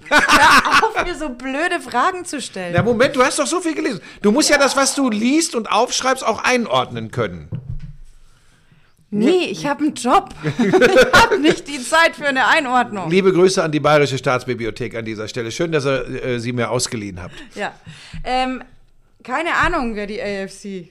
Hör 0.09 0.83
auf, 0.83 1.05
mir 1.05 1.15
so 1.15 1.29
blöde 1.29 1.79
Fragen 1.79 2.25
zu 2.25 2.41
stellen. 2.41 2.75
Ja, 2.75 2.83
Moment, 2.83 3.15
du 3.15 3.23
hast 3.23 3.39
doch 3.39 3.47
so 3.47 3.61
viel 3.61 3.73
gelesen. 3.73 4.01
Du 4.21 4.31
musst 4.31 4.49
ja, 4.49 4.57
ja 4.57 4.61
das, 4.61 4.75
was 4.75 4.95
du 4.95 5.09
liest 5.09 5.55
und 5.55 5.71
aufschreibst, 5.71 6.25
auch 6.25 6.43
einordnen 6.43 7.11
können. 7.11 7.47
Nee, 9.09 9.45
ich 9.45 9.67
habe 9.67 9.83
einen 9.83 9.93
Job. 9.93 10.33
ich 10.43 10.73
habe 11.13 11.39
nicht 11.39 11.67
die 11.67 11.79
Zeit 11.79 12.15
für 12.15 12.27
eine 12.27 12.47
Einordnung. 12.47 13.11
Liebe 13.11 13.31
Grüße 13.31 13.63
an 13.63 13.71
die 13.71 13.79
Bayerische 13.79 14.17
Staatsbibliothek 14.17 14.95
an 14.95 15.05
dieser 15.05 15.27
Stelle. 15.27 15.51
Schön, 15.51 15.71
dass 15.71 15.85
ihr 15.85 16.25
äh, 16.25 16.39
sie 16.39 16.51
mir 16.51 16.71
ausgeliehen 16.71 17.21
habt. 17.21 17.35
Ja. 17.53 17.73
Ähm, 18.23 18.63
keine 19.21 19.53
Ahnung, 19.55 19.95
wer 19.95 20.07
die 20.07 20.19
AFC. 20.19 20.89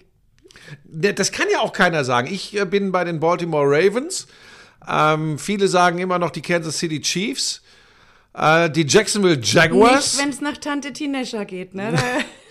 Das 0.84 1.32
kann 1.32 1.46
ja 1.52 1.60
auch 1.60 1.72
keiner 1.72 2.04
sagen. 2.04 2.28
Ich 2.32 2.58
äh, 2.58 2.64
bin 2.64 2.92
bei 2.92 3.04
den 3.04 3.20
Baltimore 3.20 3.66
Ravens. 3.66 4.26
Ähm, 4.88 5.38
viele 5.38 5.68
sagen 5.68 5.98
immer 5.98 6.18
noch 6.18 6.30
die 6.30 6.42
Kansas 6.42 6.78
City 6.78 7.00
Chiefs. 7.00 7.62
Äh, 8.34 8.70
die 8.70 8.86
Jacksonville 8.86 9.40
Jaguars. 9.42 10.14
Nicht, 10.14 10.24
wenn 10.24 10.30
es 10.30 10.40
nach 10.40 10.56
Tante 10.56 10.92
Tinesha 10.92 11.44
geht, 11.44 11.74
ne? 11.74 11.92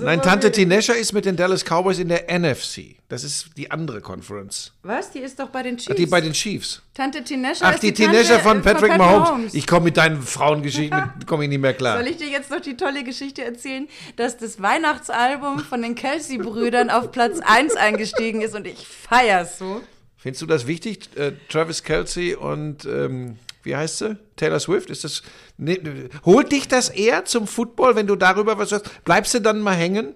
Nein, 0.00 0.22
Tante 0.22 0.50
Tinesha 0.50 0.92
ist 0.92 1.12
mit 1.12 1.24
den 1.24 1.36
Dallas 1.36 1.64
Cowboys 1.64 1.98
in 1.98 2.08
der 2.08 2.26
NFC. 2.38 2.96
Das 3.08 3.24
ist 3.24 3.50
die 3.56 3.70
andere 3.70 4.00
Conference. 4.00 4.72
Was? 4.82 5.10
Die 5.10 5.20
ist 5.20 5.38
doch 5.38 5.48
bei 5.48 5.62
den 5.62 5.76
Chiefs. 5.76 5.90
Ach, 5.92 5.96
die 5.96 6.06
bei 6.06 6.20
den 6.20 6.32
Chiefs. 6.32 6.82
Tante 6.94 7.22
Tinesha 7.22 7.64
Ach, 7.64 7.78
die, 7.78 7.92
die 7.92 8.04
Tinesha 8.04 8.38
von 8.38 8.62
Patrick 8.62 8.92
von 8.92 8.98
Mahomes. 8.98 9.28
Mahomes. 9.28 9.54
Ich 9.54 9.66
komme 9.66 9.84
mit 9.84 9.96
deinen 9.96 10.22
Frauengeschichten, 10.22 11.02
komme 11.26 11.44
ich 11.44 11.50
nicht 11.50 11.60
mehr 11.60 11.74
klar. 11.74 11.98
Soll 11.98 12.08
ich 12.08 12.16
dir 12.16 12.28
jetzt 12.28 12.50
noch 12.50 12.60
die 12.60 12.76
tolle 12.76 13.04
Geschichte 13.04 13.44
erzählen, 13.44 13.88
dass 14.16 14.36
das 14.36 14.60
Weihnachtsalbum 14.60 15.60
von 15.60 15.82
den 15.82 15.94
Kelsey-Brüdern 15.94 16.90
auf 16.90 17.12
Platz 17.12 17.38
1 17.40 17.76
eingestiegen 17.76 18.40
ist 18.40 18.54
und 18.54 18.66
ich 18.66 18.86
feier's 18.86 19.58
so? 19.58 19.82
Findest 20.16 20.42
du 20.42 20.46
das 20.46 20.66
wichtig, 20.66 21.10
äh, 21.16 21.32
Travis 21.48 21.84
Kelsey 21.84 22.34
und 22.34 22.84
ähm, 22.84 23.38
wie 23.66 23.76
heißt 23.76 23.98
sie? 23.98 24.16
Taylor 24.36 24.60
Swift? 24.60 24.88
Ist 24.90 25.04
das. 25.04 25.22
Ne, 25.58 26.08
holt 26.24 26.52
dich 26.52 26.68
das 26.68 26.88
eher 26.88 27.24
zum 27.24 27.46
Football, 27.46 27.96
wenn 27.96 28.06
du 28.06 28.16
darüber 28.16 28.58
was 28.58 28.70
hörst? 28.70 29.04
Bleibst 29.04 29.34
du 29.34 29.40
dann 29.40 29.60
mal 29.60 29.74
hängen? 29.74 30.14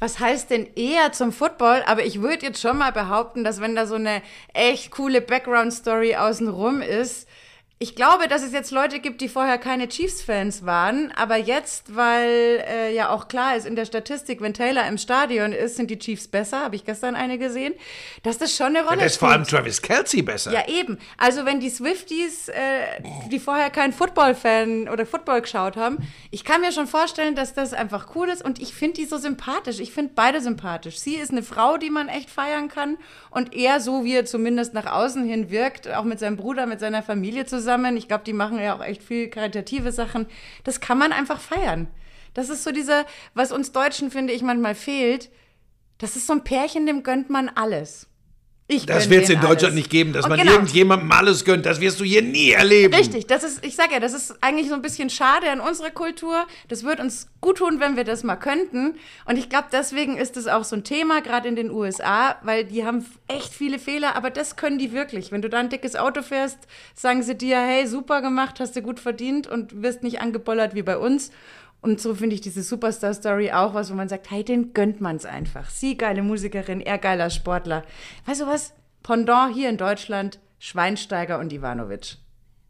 Was 0.00 0.20
heißt 0.20 0.50
denn 0.50 0.68
eher 0.74 1.12
zum 1.12 1.32
Football? 1.32 1.82
Aber 1.86 2.04
ich 2.04 2.20
würde 2.20 2.46
jetzt 2.46 2.60
schon 2.60 2.78
mal 2.78 2.92
behaupten, 2.92 3.44
dass 3.44 3.60
wenn 3.60 3.74
da 3.74 3.86
so 3.86 3.94
eine 3.94 4.22
echt 4.52 4.90
coole 4.90 5.20
Background-Story 5.20 6.16
außenrum 6.16 6.82
ist, 6.82 7.27
ich 7.80 7.94
glaube, 7.94 8.26
dass 8.26 8.42
es 8.42 8.52
jetzt 8.52 8.72
Leute 8.72 8.98
gibt, 8.98 9.20
die 9.20 9.28
vorher 9.28 9.56
keine 9.56 9.86
Chiefs-Fans 9.86 10.66
waren, 10.66 11.12
aber 11.14 11.36
jetzt, 11.36 11.94
weil 11.94 12.64
äh, 12.66 12.92
ja 12.92 13.10
auch 13.10 13.28
klar 13.28 13.54
ist 13.54 13.68
in 13.68 13.76
der 13.76 13.84
Statistik, 13.84 14.40
wenn 14.40 14.52
Taylor 14.52 14.84
im 14.88 14.98
Stadion 14.98 15.52
ist, 15.52 15.76
sind 15.76 15.88
die 15.88 15.98
Chiefs 15.98 16.26
besser, 16.26 16.58
habe 16.64 16.74
ich 16.74 16.84
gestern 16.84 17.14
eine 17.14 17.38
gesehen, 17.38 17.74
dass 18.24 18.36
das 18.36 18.56
schon 18.56 18.74
eine 18.74 18.80
Rolle 18.80 18.86
spielt. 18.88 19.00
Ja, 19.00 19.06
ist 19.06 19.16
vor 19.18 19.28
allem 19.28 19.44
Travis 19.44 19.80
Kelsey 19.80 20.22
besser. 20.22 20.52
Ja, 20.52 20.66
eben. 20.66 20.98
Also 21.18 21.46
wenn 21.46 21.60
die 21.60 21.70
Swifties, 21.70 22.48
äh, 22.48 22.56
die 23.30 23.38
vorher 23.38 23.70
keinen 23.70 23.92
Football-Fan 23.92 24.88
oder 24.88 25.06
Football 25.06 25.42
geschaut 25.42 25.76
haben, 25.76 25.98
ich 26.32 26.42
kann 26.42 26.60
mir 26.60 26.72
schon 26.72 26.88
vorstellen, 26.88 27.36
dass 27.36 27.54
das 27.54 27.74
einfach 27.74 28.16
cool 28.16 28.28
ist 28.28 28.44
und 28.44 28.60
ich 28.60 28.74
finde 28.74 28.94
die 28.94 29.04
so 29.04 29.18
sympathisch. 29.18 29.78
Ich 29.78 29.92
finde 29.92 30.14
beide 30.16 30.40
sympathisch. 30.40 30.98
Sie 30.98 31.14
ist 31.14 31.30
eine 31.30 31.44
Frau, 31.44 31.76
die 31.76 31.90
man 31.90 32.08
echt 32.08 32.28
feiern 32.28 32.66
kann 32.66 32.98
und 33.30 33.54
er, 33.54 33.80
so 33.80 34.02
wie 34.02 34.14
er 34.14 34.24
zumindest 34.24 34.74
nach 34.74 34.86
außen 34.86 35.24
hin 35.24 35.48
wirkt, 35.48 35.88
auch 35.88 36.02
mit 36.02 36.18
seinem 36.18 36.36
Bruder, 36.36 36.66
mit 36.66 36.80
seiner 36.80 37.04
Familie 37.04 37.46
zusammen. 37.46 37.67
Ich 37.96 38.08
glaube, 38.08 38.24
die 38.24 38.32
machen 38.32 38.58
ja 38.58 38.74
auch 38.74 38.82
echt 38.82 39.02
viel 39.02 39.28
karitative 39.28 39.92
Sachen. 39.92 40.26
Das 40.64 40.80
kann 40.80 40.98
man 40.98 41.12
einfach 41.12 41.40
feiern. 41.40 41.88
Das 42.34 42.48
ist 42.48 42.64
so 42.64 42.70
dieser, 42.70 43.04
was 43.34 43.52
uns 43.52 43.72
Deutschen, 43.72 44.10
finde 44.10 44.32
ich, 44.32 44.42
manchmal 44.42 44.74
fehlt. 44.74 45.30
Das 45.98 46.16
ist 46.16 46.26
so 46.26 46.32
ein 46.32 46.44
Pärchen, 46.44 46.86
dem 46.86 47.02
gönnt 47.02 47.30
man 47.30 47.48
alles. 47.48 48.08
Ich 48.70 48.84
das 48.84 49.08
wird 49.08 49.24
es 49.24 49.30
in 49.30 49.40
Deutschland 49.40 49.62
alles. 49.62 49.74
nicht 49.76 49.90
geben, 49.90 50.12
dass 50.12 50.26
und 50.26 50.28
man 50.28 50.40
genau. 50.40 50.52
irgendjemandem 50.52 51.10
alles 51.10 51.46
gönnt. 51.46 51.64
Das 51.64 51.80
wirst 51.80 51.98
du 52.00 52.04
hier 52.04 52.20
nie 52.20 52.50
erleben. 52.50 52.92
Richtig, 52.92 53.26
das 53.26 53.42
ist, 53.42 53.64
ich 53.64 53.74
sage 53.74 53.94
ja, 53.94 53.98
das 53.98 54.12
ist 54.12 54.36
eigentlich 54.42 54.68
so 54.68 54.74
ein 54.74 54.82
bisschen 54.82 55.08
schade 55.08 55.50
an 55.50 55.60
unserer 55.60 55.90
Kultur. 55.90 56.46
Das 56.68 56.84
wird 56.84 57.00
uns 57.00 57.28
gut 57.40 57.56
tun, 57.58 57.80
wenn 57.80 57.96
wir 57.96 58.04
das 58.04 58.24
mal 58.24 58.36
könnten. 58.36 58.96
Und 59.24 59.38
ich 59.38 59.48
glaube, 59.48 59.68
deswegen 59.72 60.18
ist 60.18 60.36
es 60.36 60.48
auch 60.48 60.64
so 60.64 60.76
ein 60.76 60.84
Thema, 60.84 61.22
gerade 61.22 61.48
in 61.48 61.56
den 61.56 61.70
USA, 61.70 62.36
weil 62.42 62.64
die 62.64 62.84
haben 62.84 63.06
echt 63.26 63.54
viele 63.54 63.78
Fehler, 63.78 64.16
aber 64.16 64.28
das 64.28 64.56
können 64.56 64.78
die 64.78 64.92
wirklich. 64.92 65.32
Wenn 65.32 65.40
du 65.40 65.48
da 65.48 65.60
ein 65.60 65.70
dickes 65.70 65.96
Auto 65.96 66.20
fährst, 66.20 66.58
sagen 66.94 67.22
sie 67.22 67.36
dir, 67.36 67.58
hey, 67.58 67.86
super 67.86 68.20
gemacht, 68.20 68.60
hast 68.60 68.76
du 68.76 68.82
gut 68.82 69.00
verdient 69.00 69.46
und 69.46 69.82
wirst 69.82 70.02
nicht 70.02 70.20
angebollert 70.20 70.74
wie 70.74 70.82
bei 70.82 70.98
uns. 70.98 71.30
Und 71.80 72.00
so 72.00 72.14
finde 72.14 72.34
ich 72.34 72.40
diese 72.40 72.62
Superstar-Story 72.62 73.52
auch 73.52 73.74
was, 73.74 73.90
wo 73.90 73.94
man 73.94 74.08
sagt, 74.08 74.30
hey, 74.30 74.44
den 74.44 74.74
gönnt 74.74 75.00
man 75.00 75.16
es 75.16 75.24
einfach. 75.24 75.70
Sie 75.70 75.96
geile 75.96 76.22
Musikerin, 76.22 76.80
er 76.80 76.98
geiler 76.98 77.30
Sportler. 77.30 77.84
Weißt 78.26 78.40
du 78.40 78.46
was? 78.46 78.74
Pendant 79.02 79.54
hier 79.54 79.68
in 79.68 79.76
Deutschland, 79.76 80.40
Schweinsteiger 80.58 81.38
und 81.38 81.52
Ivanovic. 81.52 82.16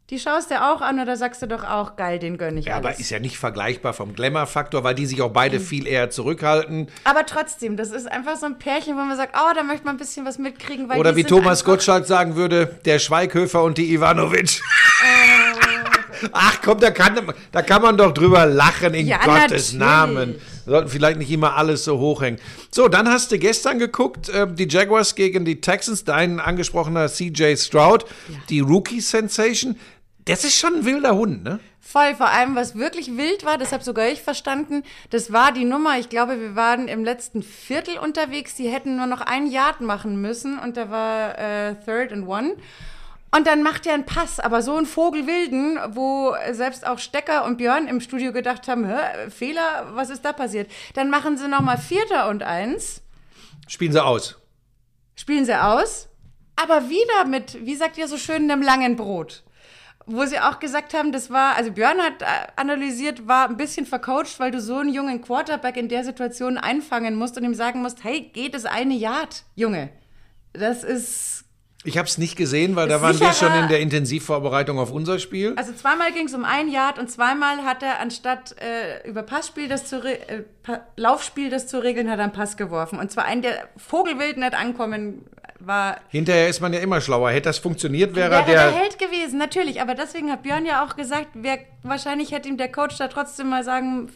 Die 0.09 0.17
schaust 0.17 0.49
du 0.49 0.59
auch 0.59 0.81
an 0.81 0.99
oder 0.99 1.15
sagst 1.17 1.41
du 1.43 1.47
doch 1.47 1.63
auch, 1.63 1.95
geil, 1.95 2.17
den 2.17 2.39
gönne 2.39 2.59
ich 2.59 2.65
Ja, 2.65 2.77
alles. 2.77 2.85
aber 2.85 2.99
ist 2.99 3.11
ja 3.11 3.19
nicht 3.19 3.37
vergleichbar 3.37 3.93
vom 3.93 4.15
Glamour-Faktor, 4.15 4.83
weil 4.83 4.95
die 4.95 5.05
sich 5.05 5.21
auch 5.21 5.29
beide 5.29 5.59
mhm. 5.59 5.63
viel 5.63 5.87
eher 5.87 6.09
zurückhalten. 6.09 6.87
Aber 7.03 7.27
trotzdem, 7.27 7.77
das 7.77 7.91
ist 7.91 8.11
einfach 8.11 8.35
so 8.35 8.47
ein 8.47 8.57
Pärchen, 8.57 8.95
wo 8.95 9.01
man 9.01 9.15
sagt, 9.17 9.35
oh, 9.37 9.53
da 9.53 9.61
möchte 9.61 9.85
man 9.85 9.95
ein 9.95 9.99
bisschen 9.99 10.25
was 10.25 10.39
mitkriegen. 10.39 10.89
oder 10.89 11.15
wie 11.15 11.23
Thomas 11.23 11.63
Gottschalk 11.63 12.07
sagen 12.07 12.35
würde, 12.35 12.79
der 12.85 12.97
Schweighöfer 12.97 13.63
und 13.63 13.77
die 13.77 13.93
Ivanovic. 13.93 14.61
Äh, 15.03 15.68
Ach 16.31 16.61
komm, 16.63 16.79
da 16.79 16.91
kann, 16.91 17.33
da 17.51 17.61
kann 17.61 17.81
man 17.81 17.97
doch 17.97 18.13
drüber 18.13 18.45
lachen, 18.45 18.93
in 18.93 19.07
ja, 19.07 19.17
Gottes 19.23 19.73
natürlich. 19.73 19.73
Namen. 19.73 20.35
Wir 20.65 20.71
sollten 20.71 20.89
vielleicht 20.89 21.17
nicht 21.19 21.31
immer 21.31 21.55
alles 21.55 21.83
so 21.83 21.99
hochhängen. 21.99 22.39
So, 22.71 22.87
dann 22.87 23.07
hast 23.07 23.31
du 23.31 23.39
gestern 23.39 23.79
geguckt, 23.79 24.29
äh, 24.29 24.47
die 24.51 24.67
Jaguars 24.67 25.15
gegen 25.15 25.45
die 25.45 25.61
Texans, 25.61 26.03
dein 26.03 26.39
angesprochener 26.39 27.07
CJ 27.07 27.55
Stroud, 27.55 28.05
ja. 28.27 28.35
die 28.49 28.59
Rookie-Sensation. 28.59 29.75
Das 30.25 30.43
ist 30.43 30.57
schon 30.57 30.75
ein 30.75 30.85
wilder 30.85 31.15
Hund, 31.15 31.43
ne? 31.43 31.59
Voll, 31.91 32.13
vor 32.13 32.29
allem, 32.29 32.55
was 32.55 32.75
wirklich 32.75 33.17
wild 33.17 33.45
war, 33.45 33.57
das 33.57 33.71
habe 33.71 33.83
sogar 33.83 34.07
ich 34.09 34.21
verstanden, 34.21 34.83
das 35.09 35.33
war 35.33 35.51
die 35.51 35.65
Nummer, 35.65 35.97
ich 35.97 36.09
glaube, 36.09 36.39
wir 36.39 36.55
waren 36.55 36.87
im 36.87 37.03
letzten 37.03 37.41
Viertel 37.41 37.97
unterwegs, 37.97 38.53
die 38.53 38.69
hätten 38.69 38.95
nur 38.95 39.07
noch 39.07 39.21
ein 39.21 39.47
Yard 39.47 39.81
machen 39.81 40.21
müssen 40.21 40.59
und 40.59 40.77
da 40.77 40.91
war 40.91 41.39
äh, 41.39 41.75
Third 41.83 42.13
and 42.13 42.27
One. 42.27 42.57
Und 43.31 43.45
dann 43.45 43.61
macht 43.61 43.85
er 43.85 43.93
einen 43.93 44.05
Pass, 44.05 44.39
aber 44.39 44.61
so 44.61 44.75
einen 44.75 44.87
Vogelwilden, 44.87 45.77
wo 45.89 46.33
selbst 46.51 46.85
auch 46.85 46.97
Stecker 46.97 47.45
und 47.45 47.57
Björn 47.57 47.87
im 47.87 48.01
Studio 48.01 48.33
gedacht 48.33 48.67
haben, 48.67 48.85
Hä, 48.85 49.29
Fehler, 49.29 49.89
was 49.93 50.09
ist 50.09 50.25
da 50.25 50.33
passiert? 50.33 50.69
Dann 50.95 51.09
machen 51.09 51.37
sie 51.37 51.47
nochmal 51.47 51.77
Vierter 51.77 52.29
und 52.29 52.41
Eins. 52.41 53.01
Spielen 53.67 53.91
sie 53.91 54.03
aus. 54.03 54.37
Spielen 55.15 55.45
sie 55.45 55.61
aus, 55.61 56.09
aber 56.55 56.89
wieder 56.89 57.25
mit, 57.25 57.65
wie 57.65 57.75
sagt 57.75 57.97
ihr 57.97 58.07
so 58.07 58.17
schön, 58.17 58.49
einem 58.49 58.63
langen 58.63 58.95
Brot. 58.95 59.43
Wo 60.07 60.25
sie 60.25 60.39
auch 60.39 60.59
gesagt 60.59 60.95
haben, 60.95 61.11
das 61.11 61.29
war, 61.29 61.55
also 61.55 61.71
Björn 61.71 62.01
hat 62.01 62.23
äh, 62.23 62.25
analysiert, 62.55 63.27
war 63.27 63.47
ein 63.47 63.57
bisschen 63.57 63.85
vercoacht, 63.85 64.39
weil 64.39 64.49
du 64.49 64.59
so 64.59 64.77
einen 64.77 64.91
jungen 64.91 65.21
Quarterback 65.21 65.77
in 65.77 65.87
der 65.87 66.03
Situation 66.03 66.57
einfangen 66.57 67.15
musst 67.15 67.37
und 67.37 67.43
ihm 67.43 67.53
sagen 67.53 67.83
musst, 67.83 68.03
hey, 68.03 68.21
geht 68.33 68.55
es 68.55 68.65
eine 68.65 68.95
Yard, 68.95 69.43
Junge. 69.55 69.91
Das 70.53 70.83
ist 70.83 71.45
ich 71.85 71.97
habe 71.97 72.07
es 72.07 72.17
nicht 72.17 72.35
gesehen, 72.35 72.75
weil 72.75 72.89
da 72.89 73.01
waren 73.01 73.17
wir 73.17 73.31
schon 73.31 73.53
in 73.53 73.69
der 73.69 73.79
Intensivvorbereitung 73.79 74.79
auf 74.79 74.91
unser 74.91 75.17
Spiel. 75.17 75.53
Also 75.55 75.71
zweimal 75.71 76.11
ging 76.11 76.25
es 76.25 76.33
um 76.33 76.43
ein 76.43 76.67
Yard 76.67 76.99
und 76.99 77.09
zweimal 77.09 77.63
hat 77.63 77.83
er 77.83 78.01
anstatt 78.01 78.53
äh, 78.59 79.07
über 79.07 79.23
Passspiel 79.23 79.69
das 79.69 79.85
zu 79.85 80.03
äh, 80.03 80.43
Laufspiel 80.97 81.49
das 81.49 81.67
zu 81.67 81.81
regeln, 81.81 82.11
hat 82.11 82.19
er 82.19 82.25
einen 82.25 82.33
Pass 82.33 82.57
geworfen. 82.57 82.99
Und 82.99 83.11
zwar 83.11 83.23
einen, 83.25 83.41
der 83.41 83.69
vogelwild 83.77 84.37
nicht 84.37 84.55
ankommen 84.55 85.25
war. 85.59 86.01
Hinterher 86.09 86.49
ist 86.49 86.59
man 86.59 86.73
ja 86.73 86.79
immer 86.79 86.99
schlauer. 86.99 87.31
Hätte 87.31 87.47
das 87.49 87.59
funktioniert, 87.59 88.13
wäre, 88.13 88.29
wäre 88.29 88.45
der, 88.45 88.71
der 88.71 88.79
Held 88.79 88.99
gewesen, 88.99 89.39
natürlich. 89.39 89.81
Aber 89.81 89.95
deswegen 89.95 90.31
hat 90.31 90.43
Björn 90.43 90.65
ja 90.65 90.85
auch 90.85 90.97
gesagt, 90.97 91.29
wer, 91.33 91.59
wahrscheinlich 91.83 92.33
hätte 92.33 92.49
ihm 92.49 92.57
der 92.57 92.71
Coach 92.71 92.97
da 92.97 93.07
trotzdem 93.07 93.49
mal 93.49 93.63
sagen 93.63 94.09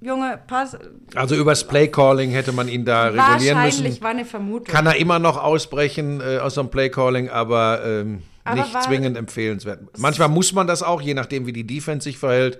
Junge, 0.00 0.38
pass. 0.46 0.76
Also 1.14 1.34
übers 1.34 1.66
Playcalling 1.66 2.30
hätte 2.30 2.52
man 2.52 2.68
ihn 2.68 2.84
da 2.84 3.04
regulieren 3.04 3.40
müssen. 3.40 3.56
Wahrscheinlich 3.56 4.02
war 4.02 4.10
eine 4.10 4.24
Vermutung. 4.24 4.66
Kann 4.66 4.86
er 4.86 4.96
immer 4.96 5.18
noch 5.18 5.42
ausbrechen 5.42 6.20
äh, 6.20 6.38
aus 6.38 6.54
so 6.54 6.60
einem 6.60 6.70
Playcalling, 6.70 7.30
aber, 7.30 7.80
ähm, 7.84 8.22
aber 8.44 8.62
nicht 8.62 8.82
zwingend 8.82 9.16
empfehlenswert. 9.16 9.80
Manchmal 9.98 10.28
muss 10.28 10.52
man 10.52 10.66
das 10.66 10.82
auch, 10.82 11.00
je 11.00 11.14
nachdem, 11.14 11.46
wie 11.46 11.52
die 11.52 11.66
Defense 11.66 12.04
sich 12.04 12.18
verhält. 12.18 12.58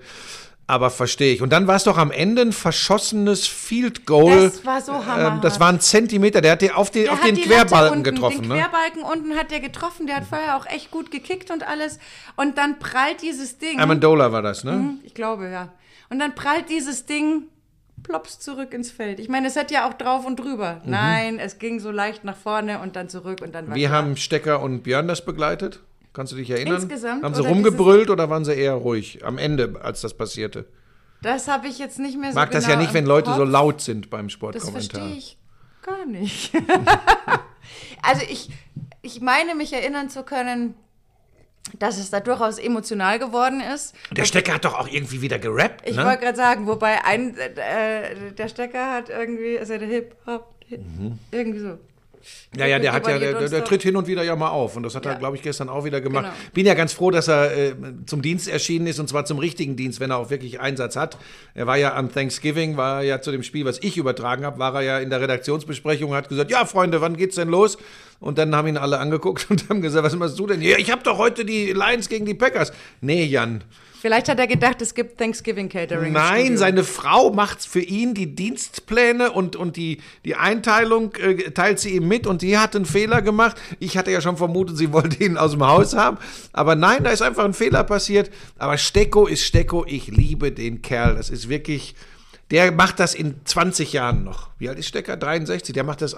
Aber 0.69 0.89
verstehe 0.89 1.33
ich. 1.33 1.41
Und 1.41 1.53
dann 1.53 1.65
war 1.65 1.77
es 1.77 1.85
doch 1.85 1.97
am 1.97 2.11
Ende 2.11 2.41
ein 2.41 2.51
verschossenes 2.51 3.47
Field 3.47 4.05
Goal. 4.05 4.49
Das 4.49 4.65
war 4.65 4.81
so 4.81 4.93
hammer. 5.05 5.35
Ähm, 5.35 5.41
das 5.41 5.61
war 5.61 5.69
ein 5.69 5.79
Zentimeter. 5.79 6.41
Der 6.41 6.51
hat 6.51 6.61
den 6.61 6.71
auf, 6.71 6.91
den, 6.91 7.07
auf 7.07 7.21
den 7.21 7.37
Querbalken 7.37 7.99
unten, 7.99 8.03
getroffen. 8.03 8.41
Den 8.41 8.49
ne? 8.49 8.55
Querbalken 8.55 9.01
unten 9.03 9.37
hat 9.37 9.49
der 9.49 9.61
getroffen. 9.61 10.07
Der 10.07 10.17
hat 10.17 10.25
vorher 10.25 10.57
auch 10.57 10.65
echt 10.65 10.91
gut 10.91 11.09
gekickt 11.09 11.51
und 11.51 11.65
alles. 11.65 11.99
Und 12.35 12.57
dann 12.57 12.79
prallt 12.79 13.21
dieses 13.21 13.57
Ding. 13.59 13.79
Amendola 13.79 14.33
war 14.33 14.41
das, 14.41 14.65
ne? 14.65 14.73
Mhm, 14.73 14.99
ich 15.05 15.13
glaube, 15.13 15.49
ja. 15.49 15.69
Und 16.09 16.19
dann 16.19 16.35
prallt 16.35 16.69
dieses 16.69 17.05
Ding 17.05 17.43
plops 18.03 18.39
zurück 18.39 18.73
ins 18.73 18.91
Feld. 18.91 19.19
Ich 19.19 19.27
meine, 19.29 19.47
es 19.47 19.55
hat 19.55 19.71
ja 19.71 19.87
auch 19.89 19.93
drauf 19.93 20.25
und 20.25 20.37
drüber. 20.39 20.81
Mhm. 20.83 20.91
Nein, 20.91 21.39
es 21.39 21.59
ging 21.59 21.79
so 21.79 21.91
leicht 21.91 22.23
nach 22.23 22.37
vorne 22.37 22.79
und 22.79 22.95
dann 22.95 23.09
zurück 23.09 23.41
und 23.41 23.53
dann 23.55 23.67
war 23.67 23.75
Wie 23.75 23.85
klar. 23.85 23.93
haben 23.93 24.17
Stecker 24.17 24.61
und 24.61 24.83
Björn 24.83 25.07
das 25.07 25.25
begleitet? 25.25 25.81
Kannst 26.13 26.31
du 26.33 26.37
dich 26.37 26.49
erinnern? 26.49 26.81
Insgesamt 26.81 27.23
Haben 27.23 27.35
sie 27.35 27.41
oder 27.41 27.49
rumgebrüllt 27.49 28.09
oder 28.09 28.29
waren 28.29 28.45
sie 28.45 28.53
eher 28.53 28.73
ruhig 28.73 29.23
am 29.25 29.37
Ende, 29.37 29.79
als 29.81 30.01
das 30.01 30.15
passierte? 30.15 30.65
Das 31.21 31.47
habe 31.47 31.67
ich 31.67 31.79
jetzt 31.79 31.99
nicht 31.99 32.17
mehr 32.17 32.31
so 32.31 32.35
Mag 32.35 32.51
das 32.51 32.65
genau 32.65 32.75
ja 32.77 32.81
nicht, 32.81 32.93
wenn 32.93 33.05
Leute 33.05 33.31
so 33.31 33.41
Kopf. 33.41 33.49
laut 33.49 33.81
sind 33.81 34.09
beim 34.09 34.27
Das 34.27 34.33
Sportkommentar. 34.33 35.01
verstehe 35.01 35.17
ich 35.17 35.37
gar 35.81 36.05
nicht. 36.05 36.51
also 38.01 38.21
ich, 38.29 38.49
ich 39.01 39.21
meine 39.21 39.55
mich 39.55 39.73
erinnern 39.73 40.09
zu 40.09 40.23
können, 40.23 40.75
dass 41.79 41.97
es 41.97 42.09
da 42.09 42.19
durchaus 42.19 42.57
emotional 42.59 43.19
geworden 43.19 43.61
ist. 43.61 43.93
Der 44.11 44.25
Stecker 44.25 44.53
hat 44.53 44.65
doch 44.65 44.73
auch 44.79 44.87
irgendwie 44.87 45.21
wieder 45.21 45.39
gerappt, 45.39 45.87
Ich 45.89 45.95
ne? 45.95 46.05
wollte 46.05 46.19
gerade 46.23 46.37
sagen, 46.37 46.67
wobei 46.67 47.03
ein, 47.05 47.37
äh, 47.37 48.31
der 48.37 48.47
Stecker 48.47 48.91
hat 48.91 49.09
irgendwie, 49.09 49.57
also 49.59 49.77
der 49.77 49.87
Hip-Hop, 49.87 50.53
Mhm. 50.69 51.17
irgendwie 51.31 51.59
so. 51.59 51.77
Ja, 52.57 52.65
ja, 52.65 52.79
der 52.79 52.93
hat 52.93 53.07
ja, 53.07 53.19
der, 53.19 53.47
der, 53.49 53.63
tritt 53.65 53.83
hin 53.83 53.95
und 53.95 54.07
wieder 54.07 54.23
ja 54.23 54.35
mal 54.35 54.49
auf. 54.49 54.75
Und 54.75 54.83
das 54.83 54.95
hat 54.95 55.05
er, 55.05 55.13
Ja. 55.13 55.17
glaube 55.17 55.35
ich, 55.37 55.41
gestern 55.43 55.69
auch 55.69 55.85
wieder 55.85 56.01
gemacht. 56.01 56.25
Genau. 56.25 56.35
Bin 56.53 56.65
ja 56.65 56.73
ganz 56.73 56.93
froh, 56.93 57.11
dass 57.11 57.27
er 57.27 57.55
äh, 57.55 57.73
zum 58.05 58.21
Dienst 58.21 58.47
erschienen 58.47 58.87
ist 58.87 58.99
und 58.99 59.07
zwar 59.09 59.25
zum 59.25 59.39
richtigen 59.39 59.75
Dienst, 59.75 59.99
wenn 59.99 60.11
er 60.11 60.17
auch 60.17 60.29
wirklich 60.29 60.59
Einsatz 60.59 60.95
hat. 60.95 61.17
Er 61.53 61.67
war 61.67 61.77
ja 61.77 61.93
an 61.93 62.11
Thanksgiving, 62.11 62.77
war 62.77 63.03
ja 63.03 63.21
zu 63.21 63.31
dem 63.31 63.43
Spiel, 63.43 63.65
was 63.65 63.79
ich 63.81 63.97
übertragen 63.97 64.45
habe, 64.45 64.59
war 64.59 64.73
er 64.75 64.81
ja 64.81 64.99
in 64.99 65.09
der 65.09 65.21
Redaktionsbesprechung 65.21 66.11
und 66.11 66.17
hat 66.17 66.29
gesagt, 66.29 66.51
ja, 66.51 66.65
Freunde, 66.65 67.01
wann 67.01 67.17
geht's 67.17 67.35
denn 67.35 67.49
los? 67.49 67.77
Und 68.19 68.37
dann 68.37 68.55
haben 68.55 68.67
ihn 68.67 68.77
alle 68.77 68.99
angeguckt 68.99 69.47
und 69.49 69.69
haben 69.69 69.81
gesagt, 69.81 70.05
was 70.05 70.15
machst 70.15 70.39
du 70.39 70.47
denn 70.47 70.61
hier? 70.61 70.79
Ich 70.79 70.91
habe 70.91 71.03
doch 71.03 71.17
heute 71.17 71.45
die 71.45 71.73
Lions 71.73 72.09
gegen 72.09 72.25
die 72.25 72.33
Packers. 72.33 72.71
Nee, 73.01 73.25
Jan. 73.25 73.63
Vielleicht 73.99 74.29
hat 74.29 74.37
er 74.37 74.45
gedacht, 74.45 74.81
es 74.81 74.93
gibt 74.93 75.17
Thanksgiving 75.17 75.69
Catering. 75.69 76.13
Nein, 76.13 76.57
seine 76.57 76.83
Frau 76.83 77.31
macht 77.31 77.65
für 77.65 77.79
ihn 77.79 78.13
die 78.13 78.35
Dienstpläne 78.35 79.31
und, 79.31 79.55
und 79.55 79.75
die, 79.75 79.99
die 80.23 80.35
Einteilung 80.35 81.15
äh, 81.15 81.51
teilt 81.51 81.79
sie 81.79 81.95
ihm 81.95 82.07
mit 82.07 82.27
und 82.27 82.43
die 82.43 82.59
hat 82.59 82.75
einen 82.75 82.85
Fehler 82.85 83.23
gemacht. 83.23 83.57
Ich 83.79 83.97
hatte 83.97 84.11
ja 84.11 84.21
schon 84.21 84.37
vermutet, 84.37 84.77
sie 84.77 84.93
wollte 84.93 85.23
ihn 85.23 85.37
aus 85.37 85.51
dem 85.51 85.65
Haus 85.65 85.95
haben. 85.95 86.17
Aber 86.53 86.75
nein, 86.75 87.03
da 87.03 87.09
ist 87.09 87.23
einfach 87.23 87.43
ein 87.43 87.53
Fehler 87.53 87.83
passiert. 87.83 88.29
Aber 88.59 88.77
Stecko 88.77 89.25
ist 89.25 89.43
Stecko. 89.43 89.83
Ich 89.87 90.07
liebe 90.07 90.51
den 90.51 90.81
Kerl. 90.83 91.15
Das 91.15 91.29
ist 91.29 91.49
wirklich. 91.49 91.95
Der 92.51 92.71
macht 92.71 92.99
das 92.99 93.13
in 93.13 93.41
20 93.43 93.91
Jahren 93.93 94.23
noch. 94.23 94.49
Wie 94.57 94.69
alt 94.69 94.79
ist 94.79 94.87
Stecker? 94.87 95.17
63. 95.17 95.73
Der 95.73 95.83
macht 95.83 96.01
das. 96.01 96.15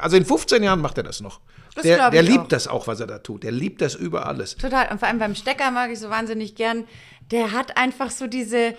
Also 0.00 0.16
in 0.16 0.24
15 0.24 0.62
Jahren 0.62 0.80
macht 0.80 0.96
er 0.96 1.02
das 1.02 1.20
noch. 1.20 1.40
Das 1.74 1.82
der 1.82 2.10
der 2.10 2.22
liebt 2.22 2.44
auch. 2.44 2.48
das 2.48 2.68
auch, 2.68 2.86
was 2.86 3.00
er 3.00 3.06
da 3.06 3.18
tut. 3.18 3.42
Der 3.42 3.50
liebt 3.50 3.80
das 3.80 3.94
über 3.94 4.26
alles. 4.26 4.56
Total. 4.56 4.88
Und 4.90 4.98
vor 4.98 5.08
allem 5.08 5.18
beim 5.18 5.34
Stecker 5.34 5.70
mag 5.70 5.90
ich 5.90 5.98
so 5.98 6.08
wahnsinnig 6.10 6.54
gern. 6.54 6.84
Der 7.30 7.52
hat 7.52 7.76
einfach 7.76 8.10
so 8.10 8.26
diese, 8.26 8.74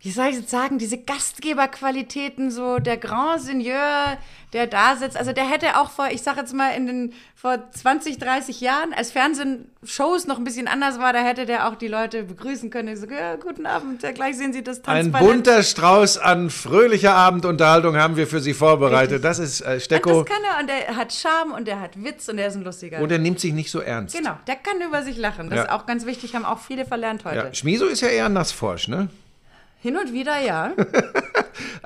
wie 0.00 0.10
soll 0.12 0.26
ich 0.26 0.36
jetzt 0.36 0.50
sagen, 0.50 0.78
diese 0.78 0.98
Gastgeberqualitäten, 0.98 2.50
so 2.50 2.78
der 2.78 2.96
Grand 2.96 3.40
Seigneur, 3.42 4.18
der 4.52 4.66
da 4.66 4.94
sitzt. 4.96 5.16
Also 5.16 5.32
der 5.32 5.48
hätte 5.50 5.78
auch 5.80 5.90
vor, 5.90 6.08
ich 6.10 6.22
sag 6.22 6.36
jetzt 6.36 6.54
mal, 6.54 6.70
in 6.70 6.86
den 6.86 7.12
vor 7.34 7.58
20, 7.72 8.18
30 8.18 8.60
Jahren, 8.60 8.92
als 8.94 9.10
Fernsehshows 9.10 10.26
noch 10.26 10.38
ein 10.38 10.44
bisschen 10.44 10.68
anders 10.68 10.98
war, 10.98 11.12
da 11.12 11.20
hätte 11.20 11.44
der 11.46 11.66
auch 11.68 11.74
die 11.74 11.88
Leute 11.88 12.22
begrüßen 12.24 12.70
können. 12.70 12.96
So, 12.96 13.06
ja, 13.06 13.36
guten 13.36 13.66
Abend, 13.66 14.02
ja, 14.02 14.12
gleich 14.12 14.36
sehen 14.36 14.52
Sie 14.52 14.62
das 14.62 14.78
Ein 14.84 15.10
Tanzballett. 15.12 15.28
bunter 15.28 15.62
Strauß 15.62 16.18
an 16.18 16.50
fröhlicher 16.50 17.14
Abendunterhaltung 17.14 17.96
haben 17.96 18.16
wir 18.16 18.26
für 18.26 18.40
Sie 18.40 18.54
vorbereitet. 18.54 19.24
Das 19.24 19.38
ist 19.38 19.60
äh, 19.62 19.80
Stecko. 19.80 20.22
Das 20.22 20.26
kann 20.26 20.42
er 20.44 20.62
und 20.62 20.70
er 20.70 20.96
hat 20.96 21.12
Charme 21.12 21.52
und 21.52 21.68
er 21.68 21.80
hat 21.80 22.02
Witz 22.02 22.28
und 22.28 22.38
er 22.38 22.48
ist 22.48 22.54
ein 22.56 22.62
lustiger. 22.64 23.00
Und 23.00 23.10
er 23.10 23.18
nimmt 23.18 23.40
sich 23.40 23.52
nicht 23.52 23.70
so 23.70 23.80
ernst. 23.80 24.14
genau, 24.16 24.36
der 24.46 24.56
kann 24.56 24.80
über 24.80 25.02
sich 25.02 25.16
lachen. 25.16 25.48
Das 25.50 25.56
Ja. 25.56 25.62
ist 25.64 25.70
auch 25.70 25.86
ganz 25.86 26.06
wichtig, 26.06 26.34
haben 26.34 26.44
auch 26.44 26.60
viele 26.60 26.84
verlernt 26.84 27.24
heute. 27.24 27.36
Ja. 27.36 27.54
Schmiso 27.54 27.86
ist 27.86 28.00
ja 28.02 28.08
eher 28.08 28.28
nassforsch, 28.28 28.88
ne? 28.88 29.08
Hin 29.82 29.96
und 29.96 30.12
wieder, 30.12 30.40
ja. 30.40 30.74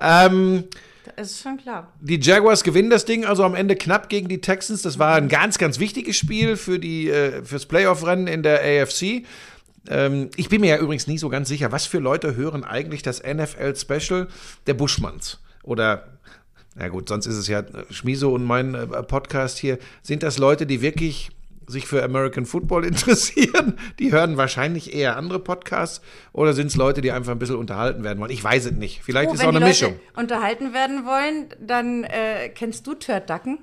Ähm, 0.00 0.64
Das 1.16 1.30
ist 1.32 1.42
schon 1.42 1.56
klar. 1.58 1.92
die 2.00 2.18
Jaguars 2.20 2.64
gewinnen 2.64 2.90
das 2.90 3.04
Ding 3.04 3.24
also 3.24 3.44
am 3.44 3.54
Ende 3.54 3.76
knapp 3.76 4.08
gegen 4.08 4.28
die 4.28 4.40
Texans. 4.40 4.82
Das 4.82 4.98
war 4.98 5.14
ein 5.14 5.28
ganz, 5.28 5.58
ganz 5.58 5.78
wichtiges 5.78 6.16
Spiel 6.16 6.56
für 6.56 6.78
die, 6.78 7.08
äh, 7.08 7.44
fürs 7.44 7.66
Playoff-Rennen 7.66 8.26
in 8.26 8.42
der 8.42 8.60
AFC. 8.60 9.24
Ähm, 9.88 10.30
ich 10.36 10.48
bin 10.48 10.60
mir 10.62 10.68
ja 10.70 10.78
übrigens 10.78 11.06
nie 11.06 11.18
so 11.18 11.28
ganz 11.28 11.48
sicher, 11.48 11.70
was 11.72 11.86
für 11.86 11.98
Leute 11.98 12.34
hören 12.36 12.64
eigentlich 12.64 13.02
das 13.02 13.22
NFL-Special 13.22 14.28
der 14.66 14.74
Buschmanns? 14.74 15.38
Oder, 15.62 16.08
na 16.74 16.88
gut, 16.88 17.08
sonst 17.08 17.26
ist 17.26 17.36
es 17.36 17.46
ja 17.46 17.62
Schmiso 17.90 18.32
und 18.34 18.44
mein 18.44 18.74
äh, 18.74 18.86
Podcast 19.02 19.58
hier. 19.58 19.78
Sind 20.02 20.22
das 20.22 20.38
Leute, 20.38 20.66
die 20.66 20.80
wirklich 20.82 21.30
sich 21.70 21.86
für 21.86 22.02
American 22.02 22.44
Football 22.46 22.84
interessieren? 22.86 23.78
Die 23.98 24.12
hören 24.12 24.36
wahrscheinlich 24.36 24.94
eher 24.94 25.16
andere 25.16 25.38
Podcasts. 25.38 26.02
Oder 26.32 26.52
sind 26.52 26.66
es 26.66 26.76
Leute, 26.76 27.00
die 27.00 27.12
einfach 27.12 27.32
ein 27.32 27.38
bisschen 27.38 27.56
unterhalten 27.56 28.04
werden 28.04 28.18
wollen? 28.20 28.30
Ich 28.30 28.44
weiß 28.44 28.66
es 28.66 28.72
nicht. 28.72 29.02
Vielleicht 29.02 29.30
Oh, 29.30 29.34
ist 29.34 29.40
wenn 29.40 29.46
auch 29.46 29.50
eine 29.50 29.60
die 29.60 29.64
Leute 29.66 29.86
Mischung. 29.86 30.00
unterhalten 30.16 30.74
werden 30.74 31.04
wollen, 31.06 31.46
dann 31.60 32.04
äh, 32.04 32.48
kennst 32.50 32.86
du 32.86 32.94
Törtdacken? 32.94 33.58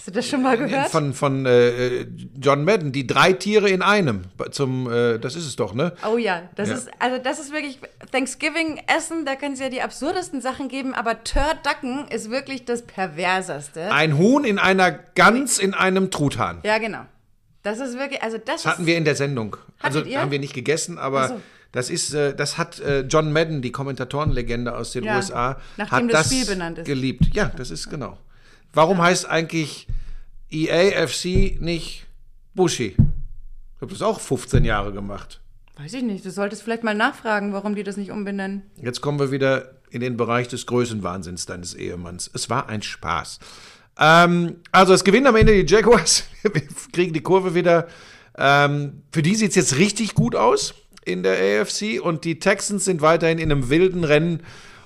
Hast 0.00 0.06
du 0.06 0.12
das 0.12 0.26
schon 0.26 0.40
mal 0.42 0.56
gehört? 0.56 0.88
Von, 0.88 1.12
von 1.12 1.44
äh, 1.44 2.06
John 2.40 2.64
Madden, 2.64 2.90
die 2.90 3.06
drei 3.06 3.34
Tiere 3.34 3.68
in 3.68 3.82
einem. 3.82 4.22
Zum, 4.50 4.90
äh, 4.90 5.18
das 5.18 5.36
ist 5.36 5.44
es 5.46 5.56
doch, 5.56 5.74
ne? 5.74 5.92
Oh 6.10 6.16
ja, 6.16 6.48
das 6.56 6.70
Ja. 6.70 6.74
ist 6.76 6.88
also 6.98 7.18
das 7.22 7.38
ist 7.38 7.52
wirklich 7.52 7.78
Thanksgiving-Essen, 8.10 9.26
da 9.26 9.36
kann 9.36 9.52
es 9.52 9.60
ja 9.60 9.68
die 9.68 9.82
absurdesten 9.82 10.40
Sachen 10.40 10.68
geben, 10.68 10.94
aber 10.94 11.22
Törtdacken 11.24 12.08
ist 12.08 12.30
wirklich 12.30 12.64
das 12.64 12.82
perverseste. 12.82 13.92
Ein 13.92 14.16
Huhn 14.16 14.44
in 14.44 14.58
einer 14.58 14.90
Gans 14.90 15.58
in 15.58 15.74
einem 15.74 16.10
Truthahn. 16.10 16.60
Ja, 16.64 16.78
genau. 16.78 17.00
Das 17.62 17.78
ist 17.78 17.98
wirklich, 17.98 18.22
also 18.22 18.38
das, 18.38 18.62
Das 18.62 18.72
hatten 18.72 18.86
wir 18.86 18.96
in 18.96 19.04
der 19.04 19.16
Sendung. 19.16 19.56
Also 19.82 20.02
ihr? 20.02 20.20
haben 20.20 20.30
wir 20.30 20.38
nicht 20.38 20.54
gegessen, 20.54 20.96
aber 20.98 21.28
so. 21.28 21.40
das 21.72 21.90
ist, 21.90 22.14
äh, 22.14 22.34
das 22.34 22.56
hat 22.56 22.80
äh, 22.80 23.00
John 23.02 23.32
Madden, 23.34 23.60
die 23.60 23.70
Kommentatorenlegende 23.72 24.74
aus 24.74 24.92
den 24.92 25.04
Ja, 25.04 25.16
USA, 25.16 25.58
nachdem 25.76 26.06
hat 26.08 26.14
das 26.14 26.28
das 26.28 26.32
Spiel 26.32 26.46
benannt 26.46 26.78
ist. 26.78 26.86
geliebt. 26.86 27.26
Ja, 27.34 27.50
das 27.54 27.70
ist 27.70 27.90
genau. 27.90 28.16
Warum 28.72 29.02
heißt 29.02 29.28
eigentlich 29.28 29.86
EAFC 30.50 31.60
nicht 31.60 32.06
Bushi? 32.54 32.96
Ich 32.96 33.82
habe 33.82 33.92
das 33.92 34.02
auch 34.02 34.20
15 34.20 34.64
Jahre 34.64 34.92
gemacht. 34.92 35.40
weiß 35.76 35.94
ich 35.94 36.02
nicht, 36.02 36.24
du 36.24 36.30
solltest 36.30 36.62
vielleicht 36.62 36.84
mal 36.84 36.94
nachfragen, 36.94 37.52
warum 37.52 37.74
die 37.74 37.82
das 37.82 37.96
nicht 37.96 38.10
umbenennen. 38.10 38.62
Jetzt 38.76 39.00
kommen 39.00 39.18
wir 39.18 39.30
wieder 39.30 39.80
in 39.90 40.00
den 40.00 40.16
Bereich 40.16 40.48
des 40.48 40.66
Größenwahnsinns 40.66 41.46
deines 41.46 41.74
Ehemanns. 41.74 42.30
Es 42.32 42.48
war 42.48 42.68
ein 42.68 42.82
Spaß. 42.82 43.40
Ähm, 43.98 44.56
also 44.72 44.92
es 44.92 45.04
gewinnen 45.04 45.26
am 45.26 45.36
Ende 45.36 45.52
die 45.52 45.72
Jaguars. 45.72 46.24
Wir 46.42 46.62
kriegen 46.92 47.12
die 47.12 47.22
Kurve 47.22 47.54
wieder. 47.54 47.88
Ähm, 48.36 49.02
für 49.12 49.22
die 49.22 49.34
sieht 49.34 49.50
es 49.50 49.56
jetzt 49.56 49.76
richtig 49.78 50.14
gut 50.14 50.36
aus 50.36 50.74
in 51.04 51.22
der 51.22 51.60
AFC 51.60 52.00
und 52.00 52.24
die 52.24 52.38
Texans 52.38 52.84
sind 52.84 53.02
weiterhin 53.02 53.38
in 53.38 53.50
einem 53.50 53.68
wilden 53.68 54.04
Rennen 54.04 54.42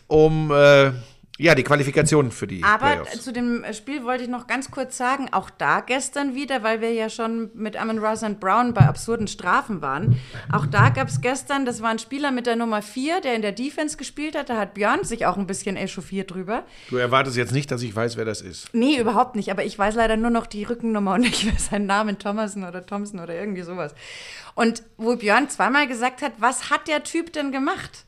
um 0.07 0.51
äh, 0.51 0.93
ja, 1.37 1.57
die 1.57 1.65
Qualifikation 1.65 2.31
für 2.31 2.47
die 2.47 2.63
Aber 2.63 2.91
Playoffs. 2.91 3.23
zu 3.23 3.33
dem 3.33 3.65
Spiel 3.73 4.05
wollte 4.05 4.23
ich 4.23 4.31
noch 4.31 4.47
ganz 4.47 4.71
kurz 4.71 4.97
sagen, 4.97 5.29
auch 5.33 5.51
da 5.51 5.81
gestern 5.81 6.37
wieder, 6.37 6.63
weil 6.63 6.81
wir 6.81 6.93
ja 6.93 7.11
schon 7.11 7.51
mit 7.55 7.77
Amon 7.77 7.99
Ross 7.99 8.23
und 8.23 8.39
Brown 8.39 8.73
bei 8.73 8.83
absurden 8.83 9.27
Strafen 9.27 9.83
waren. 9.83 10.17
Auch 10.53 10.65
da 10.67 10.91
gab 10.91 11.09
es 11.09 11.21
gestern, 11.21 11.67
das 11.67 11.83
war 11.83 11.91
ein 11.91 11.99
Spieler 11.99 12.31
mit 12.31 12.47
der 12.47 12.55
Nummer 12.55 12.83
4, 12.83 13.21
der 13.21 13.35
in 13.35 13.43
der 13.43 13.51
Defense 13.51 13.97
gespielt 13.97 14.37
hat. 14.37 14.49
Da 14.49 14.57
hat 14.57 14.75
Björn 14.75 15.03
sich 15.03 15.27
auch 15.27 15.37
ein 15.37 15.49
bisschen 15.49 15.77
echauffiert 15.77 16.31
drüber. 16.31 16.65
Du 16.89 16.99
erwartest 16.99 17.37
jetzt 17.37 17.53
nicht, 17.53 17.69
dass 17.73 17.83
ich 17.83 17.97
weiß, 17.97 18.17
wer 18.17 18.25
das 18.25 18.41
ist. 18.41 18.73
Nee, 18.73 19.01
überhaupt 19.01 19.35
nicht. 19.35 19.51
Aber 19.51 19.65
ich 19.65 19.77
weiß 19.77 19.97
leider 19.97 20.17
nur 20.17 20.31
noch 20.31 20.47
die 20.47 20.63
Rückennummer 20.63 21.15
und 21.15 21.25
ich 21.25 21.53
weiß 21.53 21.67
seinen 21.67 21.87
Namen 21.87 22.21
Thomason 22.21 22.63
oder 22.63 22.87
Thompson 22.87 23.19
oder 23.19 23.35
irgendwie 23.35 23.63
sowas. 23.63 23.93
Und 24.55 24.85
wo 24.99 25.17
Björn 25.17 25.49
zweimal 25.49 25.89
gesagt 25.89 26.23
hat, 26.23 26.35
was 26.39 26.71
hat 26.71 26.87
der 26.87 27.03
Typ 27.03 27.33
denn 27.33 27.51
gemacht? 27.51 28.05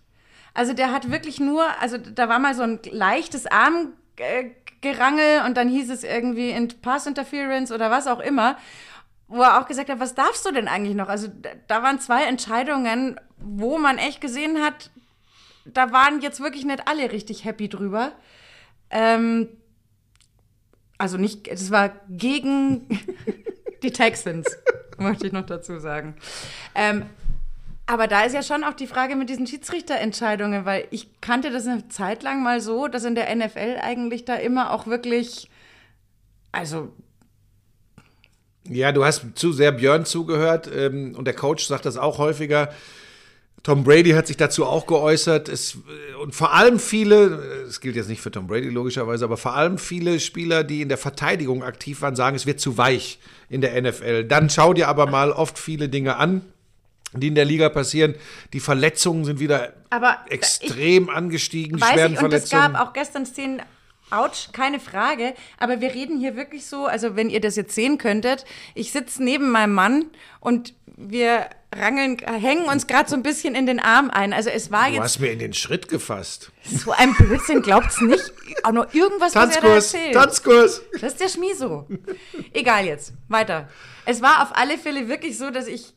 Also 0.57 0.73
der 0.73 0.91
hat 0.91 1.11
wirklich 1.11 1.39
nur, 1.39 1.65
also 1.81 1.99
da 1.99 2.29
war 2.31 2.39
mal 2.39 2.55
so 2.55 2.63
ein 2.63 2.81
leichtes 2.91 3.47
Armgerangel 3.47 5.43
und 5.47 5.55
dann 5.57 5.69
hieß 5.69 5.91
es 5.91 6.03
irgendwie 6.03 6.49
in 6.51 6.69
Pass 6.81 7.07
Interference 7.07 7.71
oder 7.73 7.91
was 7.91 8.07
auch 8.07 8.21
immer, 8.21 8.57
wo 9.29 9.43
er 9.43 9.61
auch 9.61 9.67
gesagt 9.69 9.91
hat, 9.91 10.01
was 10.01 10.15
darfst 10.15 10.47
du 10.47 10.53
denn 10.53 10.67
eigentlich 10.67 10.95
noch? 10.97 11.09
Also 11.11 11.29
da- 11.67 11.83
waren 11.83 12.01
zwei 12.01 12.25
Entscheidungen, 12.25 13.21
wo 13.37 13.77
man 13.77 13.99
echt 13.99 14.23
gesehen 14.23 14.63
hat, 14.63 14.91
da 15.67 15.93
waren 15.93 16.21
jetzt 16.23 16.41
wirklich 16.41 16.65
nicht 16.65 16.89
alle 16.89 17.13
richtig 17.13 17.45
happy 17.45 17.69
drüber. 17.69 18.13
Ähm, 18.89 19.49
also 20.97 21.19
nicht, 21.19 21.49
es 21.49 21.71
war 21.71 21.91
gegen 22.09 22.89
die 23.83 23.91
Texans, 23.91 24.47
möchte 24.99 25.27
ich 25.27 25.33
noch 25.35 25.45
dazu 25.45 25.79
sagen. 25.81 26.17
Ähm, 26.75 27.05
aber 27.87 28.09
da 28.09 28.25
ist 28.25 28.35
ja 28.35 28.43
schon 28.43 28.65
auch 28.65 28.75
die 28.75 28.89
Frage 28.89 29.15
mit 29.15 29.29
diesen 29.29 29.47
Schiedsrichterentscheidungen, 29.47 30.65
weil 30.65 30.89
ich 30.91 31.21
kannte 31.21 31.51
das 31.51 31.67
eine 31.67 31.89
Zeit 31.89 32.25
lang 32.25 32.43
mal 32.43 32.61
so, 32.61 32.89
dass 32.89 33.05
in 33.05 33.15
der 33.15 33.35
NFL 33.35 33.79
eigentlich 33.81 34.25
da 34.25 34.35
immer 34.35 34.73
auch 34.73 34.89
wirklich, 34.89 35.49
also 36.51 36.93
Ja, 38.69 38.91
du 38.91 39.05
hast 39.05 39.25
zu 39.37 39.53
sehr 39.53 39.71
Björn 39.71 40.05
zugehört 40.05 40.69
ähm, 40.75 41.15
und 41.17 41.27
der 41.27 41.35
Coach 41.35 41.67
sagt 41.67 41.87
das 41.87 41.97
auch 41.97 42.19
häufiger. 42.19 42.71
Tom 43.63 43.85
Brady 43.85 44.11
hat 44.11 44.27
sich 44.27 44.37
dazu 44.37 44.65
auch 44.65 44.87
geäußert. 44.87 45.49
Es, 45.49 45.75
äh, 45.75 46.15
und 46.23 46.35
vor 46.35 46.55
allem 46.55 46.81
viele, 46.81 47.63
äh, 47.65 47.69
es 47.69 47.81
gilt 47.81 47.95
jetzt 47.95 48.09
nicht 48.09 48.21
für 48.21 48.33
Tom 48.33 48.49
Brady 48.49 48.69
logischerweise, 48.69 49.25
aber 49.25 49.37
vor 49.37 49.55
allem 49.55 49.79
viele 49.79 50.19
Spieler, 50.19 50.65
die 50.65 50.83
in 50.83 50.89
der 50.89 50.99
Verteidigung 50.99 51.63
aktiv 51.63 52.03
waren, 52.03 52.17
sagen, 52.17 52.35
es 52.35 52.47
wird 52.47 52.59
zu 52.59 52.79
weich 52.79 53.21
in 53.49 53.61
der 53.61 53.81
NFL. 53.81 54.25
Dann 54.25 54.51
schau 54.51 54.73
dir 54.73 54.89
aber 54.89 55.07
mal 55.07 55.31
oft 55.31 55.57
viele 55.57 55.89
Dinge 55.89 56.17
an, 56.17 56.43
die 57.21 57.29
in 57.29 57.35
der 57.35 57.45
Liga 57.45 57.69
passieren. 57.69 58.15
Die 58.53 58.61
Verletzungen 58.61 59.25
sind 59.25 59.41
wieder 59.41 59.73
Aber 59.91 60.19
extrem 60.29 61.09
angestiegen, 61.09 61.77
die 61.77 61.83
weiß 61.83 61.91
schweren 61.93 62.13
ich, 62.15 62.23
und 62.23 62.33
es 62.33 62.49
Verletzungen. 62.49 62.73
gab 62.75 62.89
auch 62.89 62.93
gestern 62.93 63.27
Szenen, 63.27 63.63
Autsch, 64.11 64.53
keine 64.53 64.79
Frage. 64.79 65.35
Aber 65.59 65.81
wir 65.81 65.93
reden 65.93 66.19
hier 66.21 66.37
wirklich 66.37 66.67
so, 66.67 66.87
also 66.87 67.17
wenn 67.17 67.29
ihr 67.29 67.41
das 67.41 67.57
jetzt 67.57 67.75
sehen 67.75 67.99
könntet, 67.99 68.45
ich 68.75 68.93
sitze 68.93 69.23
neben 69.23 69.51
meinem 69.51 69.75
Mann 69.75 70.05
und 70.41 70.75
wir 70.97 71.47
rangeln, 71.75 72.17
hängen 72.19 72.67
uns 72.67 72.87
gerade 72.87 73.11
so 73.11 73.17
ein 73.17 73.23
bisschen 73.25 73.55
in 73.57 73.67
den 73.67 73.81
Arm 73.81 74.09
ein. 74.11 74.33
Also 74.33 74.49
es 74.49 74.71
war 74.71 74.87
Du 74.87 74.95
jetzt 74.95 75.03
hast 75.03 75.19
mir 75.19 75.33
in 75.33 75.41
den 75.41 75.53
Schritt 75.53 75.89
gefasst. 75.89 76.53
so 76.65 76.93
ein 76.93 77.15
Blödsinn, 77.15 77.63
glaubt's 77.63 78.01
nicht. 78.01 78.33
Auch 78.63 78.71
nur 78.73 78.95
irgendwas, 78.95 79.35
was 79.35 79.57
er 79.57 79.61
da 79.61 79.69
Tanzkurs. 79.69 79.97
Tanzkurs. 80.13 80.83
Das 81.01 81.13
ist 81.15 81.21
der 81.21 81.29
Schmieso. 81.29 81.89
Egal 82.53 82.87
jetzt, 82.87 83.13
weiter. 83.29 83.69
Es 84.05 84.23
war 84.23 84.43
auf 84.43 84.57
alle 84.57 84.79
Fälle 84.79 85.09
wirklich 85.09 85.37
so, 85.37 85.51
dass 85.51 85.67
ich, 85.67 85.93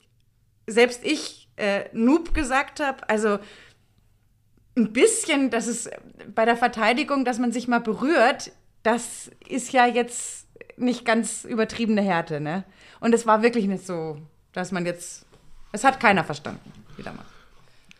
selbst 0.69 1.03
ich, 1.03 1.49
äh, 1.58 1.86
Noob 1.93 2.34
gesagt 2.34 2.79
habe, 2.79 3.08
also 3.10 3.39
ein 4.77 4.93
bisschen, 4.93 5.49
dass 5.49 5.67
es 5.67 5.89
bei 6.34 6.45
der 6.45 6.55
Verteidigung, 6.55 7.25
dass 7.25 7.39
man 7.39 7.51
sich 7.51 7.67
mal 7.67 7.82
berührt, 7.82 8.51
das 8.84 9.29
ist 9.47 9.73
ja 9.73 9.86
jetzt 9.86 10.47
nicht 10.77 11.05
ganz 11.05 11.43
übertriebene 11.43 12.01
Härte, 12.01 12.39
ne? 12.39 12.63
Und 13.01 13.13
es 13.13 13.25
war 13.25 13.41
wirklich 13.41 13.65
nicht 13.65 13.86
so, 13.86 14.17
dass 14.53 14.71
man 14.71 14.86
jetzt, 14.86 15.25
es 15.71 15.84
hat 15.84 15.99
keiner 15.99 16.23
verstanden, 16.23 16.71
wieder 16.95 17.13
mal. 17.13 17.25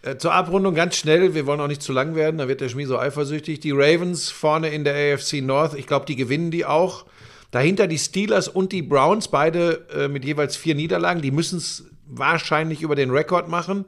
Äh, 0.02 0.18
Zur 0.18 0.34
Abrundung 0.34 0.76
ganz 0.76 0.96
schnell, 0.96 1.34
wir 1.34 1.46
wollen 1.46 1.60
auch 1.60 1.68
nicht 1.68 1.82
zu 1.82 1.92
lang 1.92 2.16
werden, 2.16 2.38
da 2.38 2.48
wird 2.48 2.62
der 2.62 2.70
Schmie 2.70 2.86
so 2.86 2.98
eifersüchtig. 2.98 3.60
Die 3.60 3.72
Ravens 3.72 4.30
vorne 4.30 4.70
in 4.70 4.84
der 4.86 5.14
AFC 5.14 5.42
North, 5.42 5.74
ich 5.74 5.88
glaube, 5.88 6.06
die 6.06 6.16
gewinnen 6.16 6.52
die 6.52 6.66
auch. 6.66 7.06
Dahinter 7.52 7.88
die 7.88 7.98
Steelers 7.98 8.48
und 8.48 8.72
die 8.72 8.84
Browns, 8.84 9.28
beide 9.28 9.88
äh, 9.94 10.08
mit 10.08 10.24
jeweils 10.24 10.56
vier 10.56 10.76
Niederlagen. 10.76 11.22
Die 11.22 11.32
müssen 11.32 11.58
es 11.58 11.86
wahrscheinlich 12.10 12.82
über 12.82 12.96
den 12.96 13.12
Rekord 13.12 13.48
machen. 13.48 13.86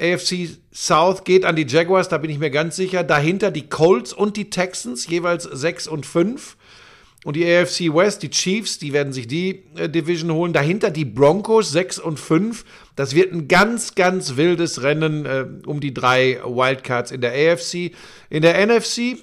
AFC 0.00 0.58
South 0.72 1.24
geht 1.24 1.44
an 1.44 1.56
die 1.56 1.66
Jaguars, 1.66 2.08
da 2.08 2.18
bin 2.18 2.30
ich 2.30 2.38
mir 2.38 2.50
ganz 2.50 2.76
sicher. 2.76 3.04
Dahinter 3.04 3.50
die 3.50 3.68
Colts 3.68 4.12
und 4.12 4.36
die 4.36 4.48
Texans, 4.48 5.06
jeweils 5.06 5.44
6 5.44 5.88
und 5.88 6.06
5. 6.06 6.56
Und 7.24 7.36
die 7.36 7.44
AFC 7.44 7.94
West, 7.94 8.22
die 8.22 8.30
Chiefs, 8.30 8.78
die 8.78 8.94
werden 8.94 9.12
sich 9.12 9.26
die 9.26 9.64
äh, 9.76 9.90
Division 9.90 10.32
holen. 10.32 10.54
Dahinter 10.54 10.90
die 10.90 11.04
Broncos 11.04 11.70
6 11.70 11.98
und 11.98 12.18
5. 12.18 12.64
Das 12.96 13.14
wird 13.14 13.32
ein 13.34 13.46
ganz, 13.46 13.94
ganz 13.94 14.36
wildes 14.36 14.82
Rennen 14.82 15.26
äh, 15.26 15.44
um 15.66 15.80
die 15.80 15.92
drei 15.92 16.40
Wildcards 16.42 17.10
in 17.10 17.20
der 17.20 17.32
AFC. 17.32 17.92
In 18.30 18.40
der 18.40 18.66
NFC, 18.66 19.18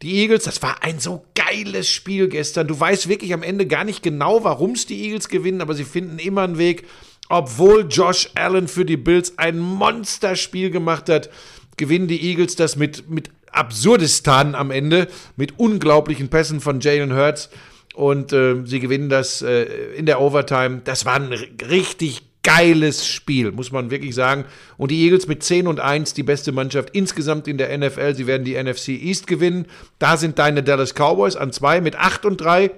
die 0.00 0.20
Eagles, 0.22 0.44
das 0.44 0.62
war 0.62 0.82
ein 0.82 0.98
so 0.98 1.26
geiles 1.34 1.90
Spiel 1.90 2.28
gestern. 2.28 2.68
Du 2.68 2.78
weißt 2.78 3.06
wirklich 3.08 3.34
am 3.34 3.42
Ende 3.42 3.66
gar 3.66 3.84
nicht 3.84 4.02
genau, 4.02 4.42
warum 4.44 4.72
es 4.72 4.86
die 4.86 5.04
Eagles 5.04 5.28
gewinnen, 5.28 5.60
aber 5.60 5.74
sie 5.74 5.84
finden 5.84 6.18
immer 6.18 6.42
einen 6.42 6.56
Weg. 6.56 6.84
Obwohl 7.28 7.86
Josh 7.88 8.30
Allen 8.34 8.68
für 8.68 8.84
die 8.84 8.96
Bills 8.96 9.38
ein 9.38 9.58
Monsterspiel 9.58 10.70
gemacht 10.70 11.08
hat, 11.08 11.30
gewinnen 11.76 12.08
die 12.08 12.22
Eagles 12.22 12.56
das 12.56 12.76
mit, 12.76 13.10
mit 13.10 13.30
Absurdistan 13.50 14.54
am 14.54 14.70
Ende, 14.70 15.08
mit 15.36 15.58
unglaublichen 15.58 16.28
Pässen 16.28 16.60
von 16.60 16.80
Jalen 16.80 17.14
Hurts. 17.14 17.50
Und 17.94 18.32
äh, 18.32 18.56
sie 18.64 18.80
gewinnen 18.80 19.08
das 19.08 19.40
äh, 19.42 19.64
in 19.96 20.06
der 20.06 20.20
Overtime. 20.20 20.82
Das 20.84 21.06
war 21.06 21.14
ein 21.14 21.32
richtig 21.70 22.22
geiles 22.42 23.08
Spiel, 23.08 23.50
muss 23.50 23.72
man 23.72 23.90
wirklich 23.90 24.14
sagen. 24.14 24.44
Und 24.76 24.90
die 24.90 25.02
Eagles 25.02 25.26
mit 25.26 25.42
10 25.42 25.66
und 25.66 25.80
1, 25.80 26.14
die 26.14 26.22
beste 26.22 26.52
Mannschaft 26.52 26.90
insgesamt 26.90 27.48
in 27.48 27.58
der 27.58 27.76
NFL. 27.76 28.14
Sie 28.14 28.26
werden 28.26 28.44
die 28.44 28.62
NFC 28.62 28.90
East 28.90 29.26
gewinnen. 29.26 29.66
Da 29.98 30.16
sind 30.16 30.38
deine 30.38 30.62
Dallas 30.62 30.94
Cowboys 30.94 31.34
an 31.34 31.52
2 31.52 31.80
mit 31.80 31.96
8 31.96 32.24
und 32.24 32.40
3. 32.40 32.70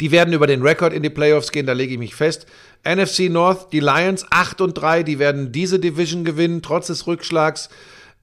Die 0.00 0.10
werden 0.10 0.34
über 0.34 0.46
den 0.46 0.62
Rekord 0.62 0.92
in 0.92 1.02
die 1.02 1.10
Playoffs 1.10 1.52
gehen, 1.52 1.66
da 1.66 1.72
lege 1.72 1.92
ich 1.92 1.98
mich 1.98 2.14
fest. 2.14 2.46
NFC 2.84 3.30
North, 3.30 3.72
die 3.72 3.80
Lions 3.80 4.26
8 4.30 4.60
und 4.60 4.74
3, 4.74 5.02
die 5.02 5.18
werden 5.18 5.52
diese 5.52 5.78
Division 5.78 6.24
gewinnen, 6.24 6.62
trotz 6.62 6.88
des 6.88 7.06
Rückschlags. 7.06 7.70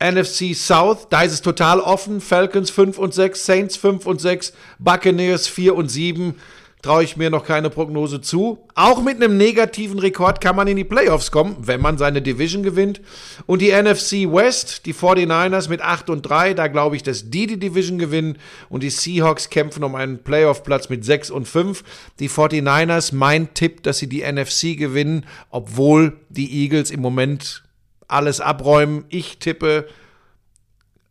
NFC 0.01 0.55
South, 0.55 1.07
da 1.09 1.21
ist 1.21 1.33
es 1.33 1.41
total 1.41 1.79
offen. 1.79 2.21
Falcons 2.21 2.71
5 2.71 2.97
und 2.97 3.13
6, 3.13 3.45
Saints 3.45 3.77
5 3.77 4.05
und 4.05 4.19
6, 4.19 4.53
Buccaneers 4.79 5.47
4 5.47 5.75
und 5.75 5.89
7. 5.89 6.35
Traue 6.81 7.03
ich 7.03 7.15
mir 7.15 7.29
noch 7.29 7.45
keine 7.45 7.69
Prognose 7.69 8.21
zu. 8.21 8.57
Auch 8.73 9.03
mit 9.03 9.17
einem 9.17 9.37
negativen 9.37 9.99
Rekord 9.99 10.41
kann 10.41 10.55
man 10.55 10.67
in 10.67 10.77
die 10.77 10.83
Playoffs 10.83 11.29
kommen, 11.29 11.55
wenn 11.59 11.79
man 11.79 11.99
seine 11.99 12.23
Division 12.23 12.63
gewinnt. 12.63 13.01
Und 13.45 13.61
die 13.61 13.71
NFC 13.71 14.31
West, 14.31 14.87
die 14.87 14.95
49ers 14.95 15.69
mit 15.69 15.81
8 15.81 16.09
und 16.09 16.23
3, 16.23 16.55
da 16.55 16.67
glaube 16.67 16.95
ich, 16.95 17.03
dass 17.03 17.29
die 17.29 17.45
die 17.45 17.59
Division 17.59 17.99
gewinnen. 17.99 18.39
Und 18.69 18.81
die 18.81 18.89
Seahawks 18.89 19.51
kämpfen 19.51 19.83
um 19.83 19.93
einen 19.93 20.23
Playoff-Platz 20.23 20.89
mit 20.89 21.05
6 21.05 21.29
und 21.29 21.47
5. 21.47 21.83
Die 22.19 22.29
49ers, 22.29 23.13
mein 23.13 23.53
Tipp, 23.53 23.83
dass 23.83 23.99
sie 23.99 24.07
die 24.07 24.23
NFC 24.23 24.75
gewinnen, 24.75 25.25
obwohl 25.51 26.17
die 26.29 26.63
Eagles 26.63 26.89
im 26.89 27.01
Moment 27.01 27.63
alles 28.07 28.41
abräumen. 28.41 29.05
Ich 29.09 29.37
tippe 29.37 29.87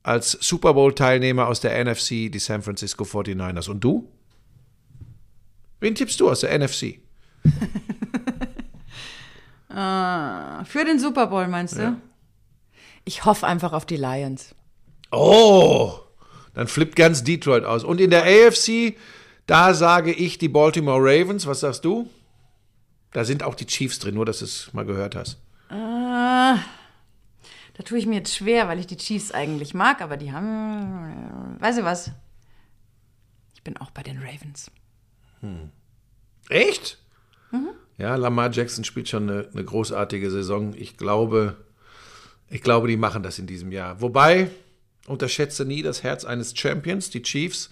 als 0.02 0.32
Super 0.40 0.74
Bowl-Teilnehmer 0.74 1.46
aus 1.46 1.60
der 1.60 1.84
NFC 1.84 2.30
die 2.32 2.40
San 2.40 2.62
Francisco 2.62 3.04
49ers. 3.04 3.70
Und 3.70 3.84
du? 3.84 4.08
Wen 5.80 5.94
tippst 5.94 6.20
du 6.20 6.30
aus 6.30 6.40
der 6.40 6.58
NFC? 6.58 7.00
Für 9.68 10.84
den 10.84 10.98
Super 10.98 11.28
Bowl, 11.28 11.46
meinst 11.48 11.78
du? 11.78 11.96
Ich 13.04 13.24
hoffe 13.24 13.46
einfach 13.46 13.72
auf 13.72 13.86
die 13.86 13.96
Lions. 13.96 14.54
Oh, 15.10 15.94
dann 16.54 16.66
flippt 16.66 16.96
ganz 16.96 17.24
Detroit 17.24 17.64
aus. 17.64 17.84
Und 17.84 18.00
in 18.00 18.10
der 18.10 18.24
AFC, 18.24 18.96
da 19.46 19.74
sage 19.74 20.12
ich 20.12 20.38
die 20.38 20.48
Baltimore 20.48 21.00
Ravens. 21.00 21.46
Was 21.46 21.60
sagst 21.60 21.84
du? 21.84 22.08
Da 23.12 23.24
sind 23.24 23.42
auch 23.42 23.54
die 23.54 23.66
Chiefs 23.66 23.98
drin, 23.98 24.14
nur 24.14 24.26
dass 24.26 24.40
du 24.40 24.44
es 24.44 24.72
mal 24.72 24.84
gehört 24.84 25.16
hast. 25.16 25.38
Da 25.68 26.58
tue 27.84 27.98
ich 27.98 28.06
mir 28.06 28.16
jetzt 28.16 28.34
schwer, 28.36 28.68
weil 28.68 28.78
ich 28.78 28.86
die 28.86 28.96
Chiefs 28.96 29.32
eigentlich 29.32 29.72
mag, 29.72 30.02
aber 30.02 30.16
die 30.16 30.32
haben. 30.32 31.56
Weißt 31.60 31.78
du 31.78 31.84
was? 31.84 32.10
Ich 33.54 33.62
bin 33.62 33.76
auch 33.78 33.90
bei 33.90 34.02
den 34.02 34.18
Ravens. 34.18 34.70
Echt? 36.48 36.98
Ja, 37.98 38.16
Lamar 38.16 38.50
Jackson 38.50 38.84
spielt 38.84 39.08
schon 39.08 39.28
eine, 39.28 39.48
eine 39.52 39.64
großartige 39.64 40.30
Saison. 40.30 40.74
Ich 40.74 40.96
glaube, 40.96 41.56
ich 42.48 42.62
glaube, 42.62 42.88
die 42.88 42.96
machen 42.96 43.22
das 43.22 43.38
in 43.38 43.46
diesem 43.46 43.72
Jahr. 43.72 44.00
Wobei, 44.00 44.50
unterschätze 45.06 45.64
nie 45.64 45.82
das 45.82 46.02
Herz 46.02 46.24
eines 46.24 46.56
Champions, 46.56 47.10
die 47.10 47.22
Chiefs. 47.22 47.70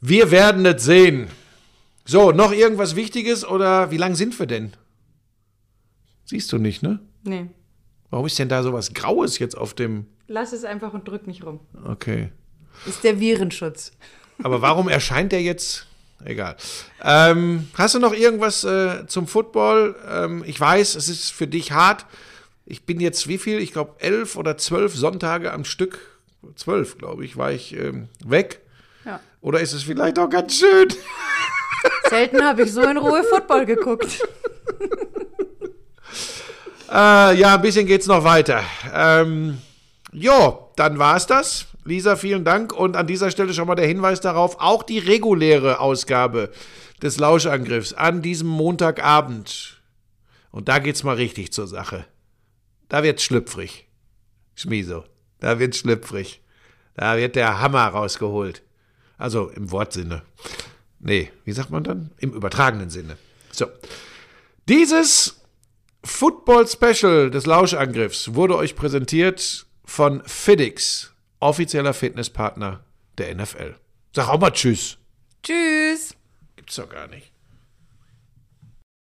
Wir 0.00 0.30
werden 0.30 0.64
es 0.66 0.84
sehen. 0.84 1.28
So, 2.04 2.30
noch 2.30 2.52
irgendwas 2.52 2.94
Wichtiges 2.94 3.44
oder 3.44 3.90
wie 3.90 3.96
lang 3.96 4.14
sind 4.14 4.38
wir 4.38 4.46
denn? 4.46 4.72
Siehst 6.24 6.52
du 6.52 6.58
nicht, 6.58 6.82
ne? 6.82 7.00
Nee. 7.24 7.48
Warum 8.10 8.26
ist 8.26 8.38
denn 8.38 8.48
da 8.48 8.62
so 8.62 8.72
was 8.72 8.94
Graues 8.94 9.38
jetzt 9.38 9.56
auf 9.56 9.74
dem. 9.74 10.06
Lass 10.26 10.52
es 10.52 10.64
einfach 10.64 10.94
und 10.94 11.08
drück 11.08 11.26
nicht 11.26 11.44
rum. 11.44 11.60
Okay. 11.84 12.30
Ist 12.86 13.02
der 13.02 13.18
Virenschutz. 13.18 13.92
Aber 14.42 14.62
warum 14.62 14.88
erscheint 14.88 15.32
der 15.32 15.42
jetzt? 15.42 15.87
Egal. 16.24 16.56
Ähm, 17.02 17.68
hast 17.74 17.94
du 17.94 17.98
noch 17.98 18.12
irgendwas 18.12 18.64
äh, 18.64 19.06
zum 19.06 19.26
Football? 19.26 19.94
Ähm, 20.10 20.42
ich 20.46 20.58
weiß, 20.58 20.96
es 20.96 21.08
ist 21.08 21.30
für 21.30 21.46
dich 21.46 21.72
hart. 21.72 22.06
Ich 22.66 22.84
bin 22.84 23.00
jetzt 23.00 23.28
wie 23.28 23.38
viel? 23.38 23.60
Ich 23.60 23.72
glaube 23.72 23.94
elf 24.00 24.36
oder 24.36 24.58
zwölf 24.58 24.94
Sonntage 24.94 25.52
am 25.52 25.64
Stück. 25.64 26.00
Zwölf, 26.56 26.98
glaube 26.98 27.24
ich, 27.24 27.36
war 27.36 27.52
ich 27.52 27.74
ähm, 27.74 28.08
weg. 28.24 28.60
Ja. 29.04 29.20
Oder 29.40 29.60
ist 29.60 29.72
es 29.72 29.84
vielleicht 29.84 30.18
auch 30.18 30.28
ganz 30.28 30.58
schön? 30.58 30.88
Selten 32.10 32.42
habe 32.42 32.62
ich 32.62 32.72
so 32.72 32.82
in 32.82 32.96
Ruhe 32.96 33.22
Football 33.24 33.66
geguckt. 33.66 34.18
Äh, 36.90 37.38
ja, 37.38 37.54
ein 37.54 37.60
bisschen 37.60 37.86
geht's 37.86 38.06
noch 38.06 38.24
weiter. 38.24 38.62
Ähm, 38.94 39.58
jo, 40.10 40.70
dann 40.76 40.98
war's 40.98 41.26
das. 41.26 41.66
Lisa, 41.88 42.16
vielen 42.16 42.44
Dank. 42.44 42.72
Und 42.72 42.96
an 42.96 43.06
dieser 43.06 43.30
Stelle 43.30 43.52
schon 43.54 43.66
mal 43.66 43.74
der 43.74 43.86
Hinweis 43.86 44.20
darauf, 44.20 44.60
auch 44.60 44.82
die 44.82 44.98
reguläre 44.98 45.80
Ausgabe 45.80 46.50
des 47.02 47.18
Lauschangriffs 47.18 47.92
an 47.92 48.22
diesem 48.22 48.48
Montagabend. 48.48 49.82
Und 50.50 50.68
da 50.68 50.78
geht's 50.78 51.02
mal 51.02 51.16
richtig 51.16 51.52
zur 51.52 51.66
Sache. 51.66 52.04
Da 52.88 53.02
wird's 53.02 53.22
schlüpfrig. 53.22 53.86
Schmieso. 54.54 55.04
Da 55.40 55.58
wird's 55.58 55.78
schlüpfrig. 55.78 56.42
Da 56.94 57.16
wird 57.16 57.36
der 57.36 57.60
Hammer 57.60 57.86
rausgeholt. 57.86 58.62
Also 59.16 59.48
im 59.48 59.70
Wortsinne. 59.70 60.22
Nee, 61.00 61.30
wie 61.44 61.52
sagt 61.52 61.70
man 61.70 61.84
dann? 61.84 62.10
Im 62.18 62.32
übertragenen 62.32 62.90
Sinne. 62.90 63.16
So. 63.52 63.66
Dieses 64.68 65.40
Football 66.04 66.66
Special 66.66 67.30
des 67.30 67.46
Lauschangriffs 67.46 68.34
wurde 68.34 68.56
euch 68.56 68.74
präsentiert 68.74 69.66
von 69.84 70.22
Fiddix, 70.26 71.12
offizieller 71.40 71.94
Fitnesspartner 71.94 72.84
der 73.18 73.34
NFL. 73.34 73.76
Sag 74.14 74.28
auch 74.28 74.40
mal 74.40 74.50
Tschüss. 74.50 74.98
Tschüss. 75.42 76.14
Gibt's 76.56 76.76
doch 76.76 76.88
gar 76.88 77.06
nicht. 77.08 77.32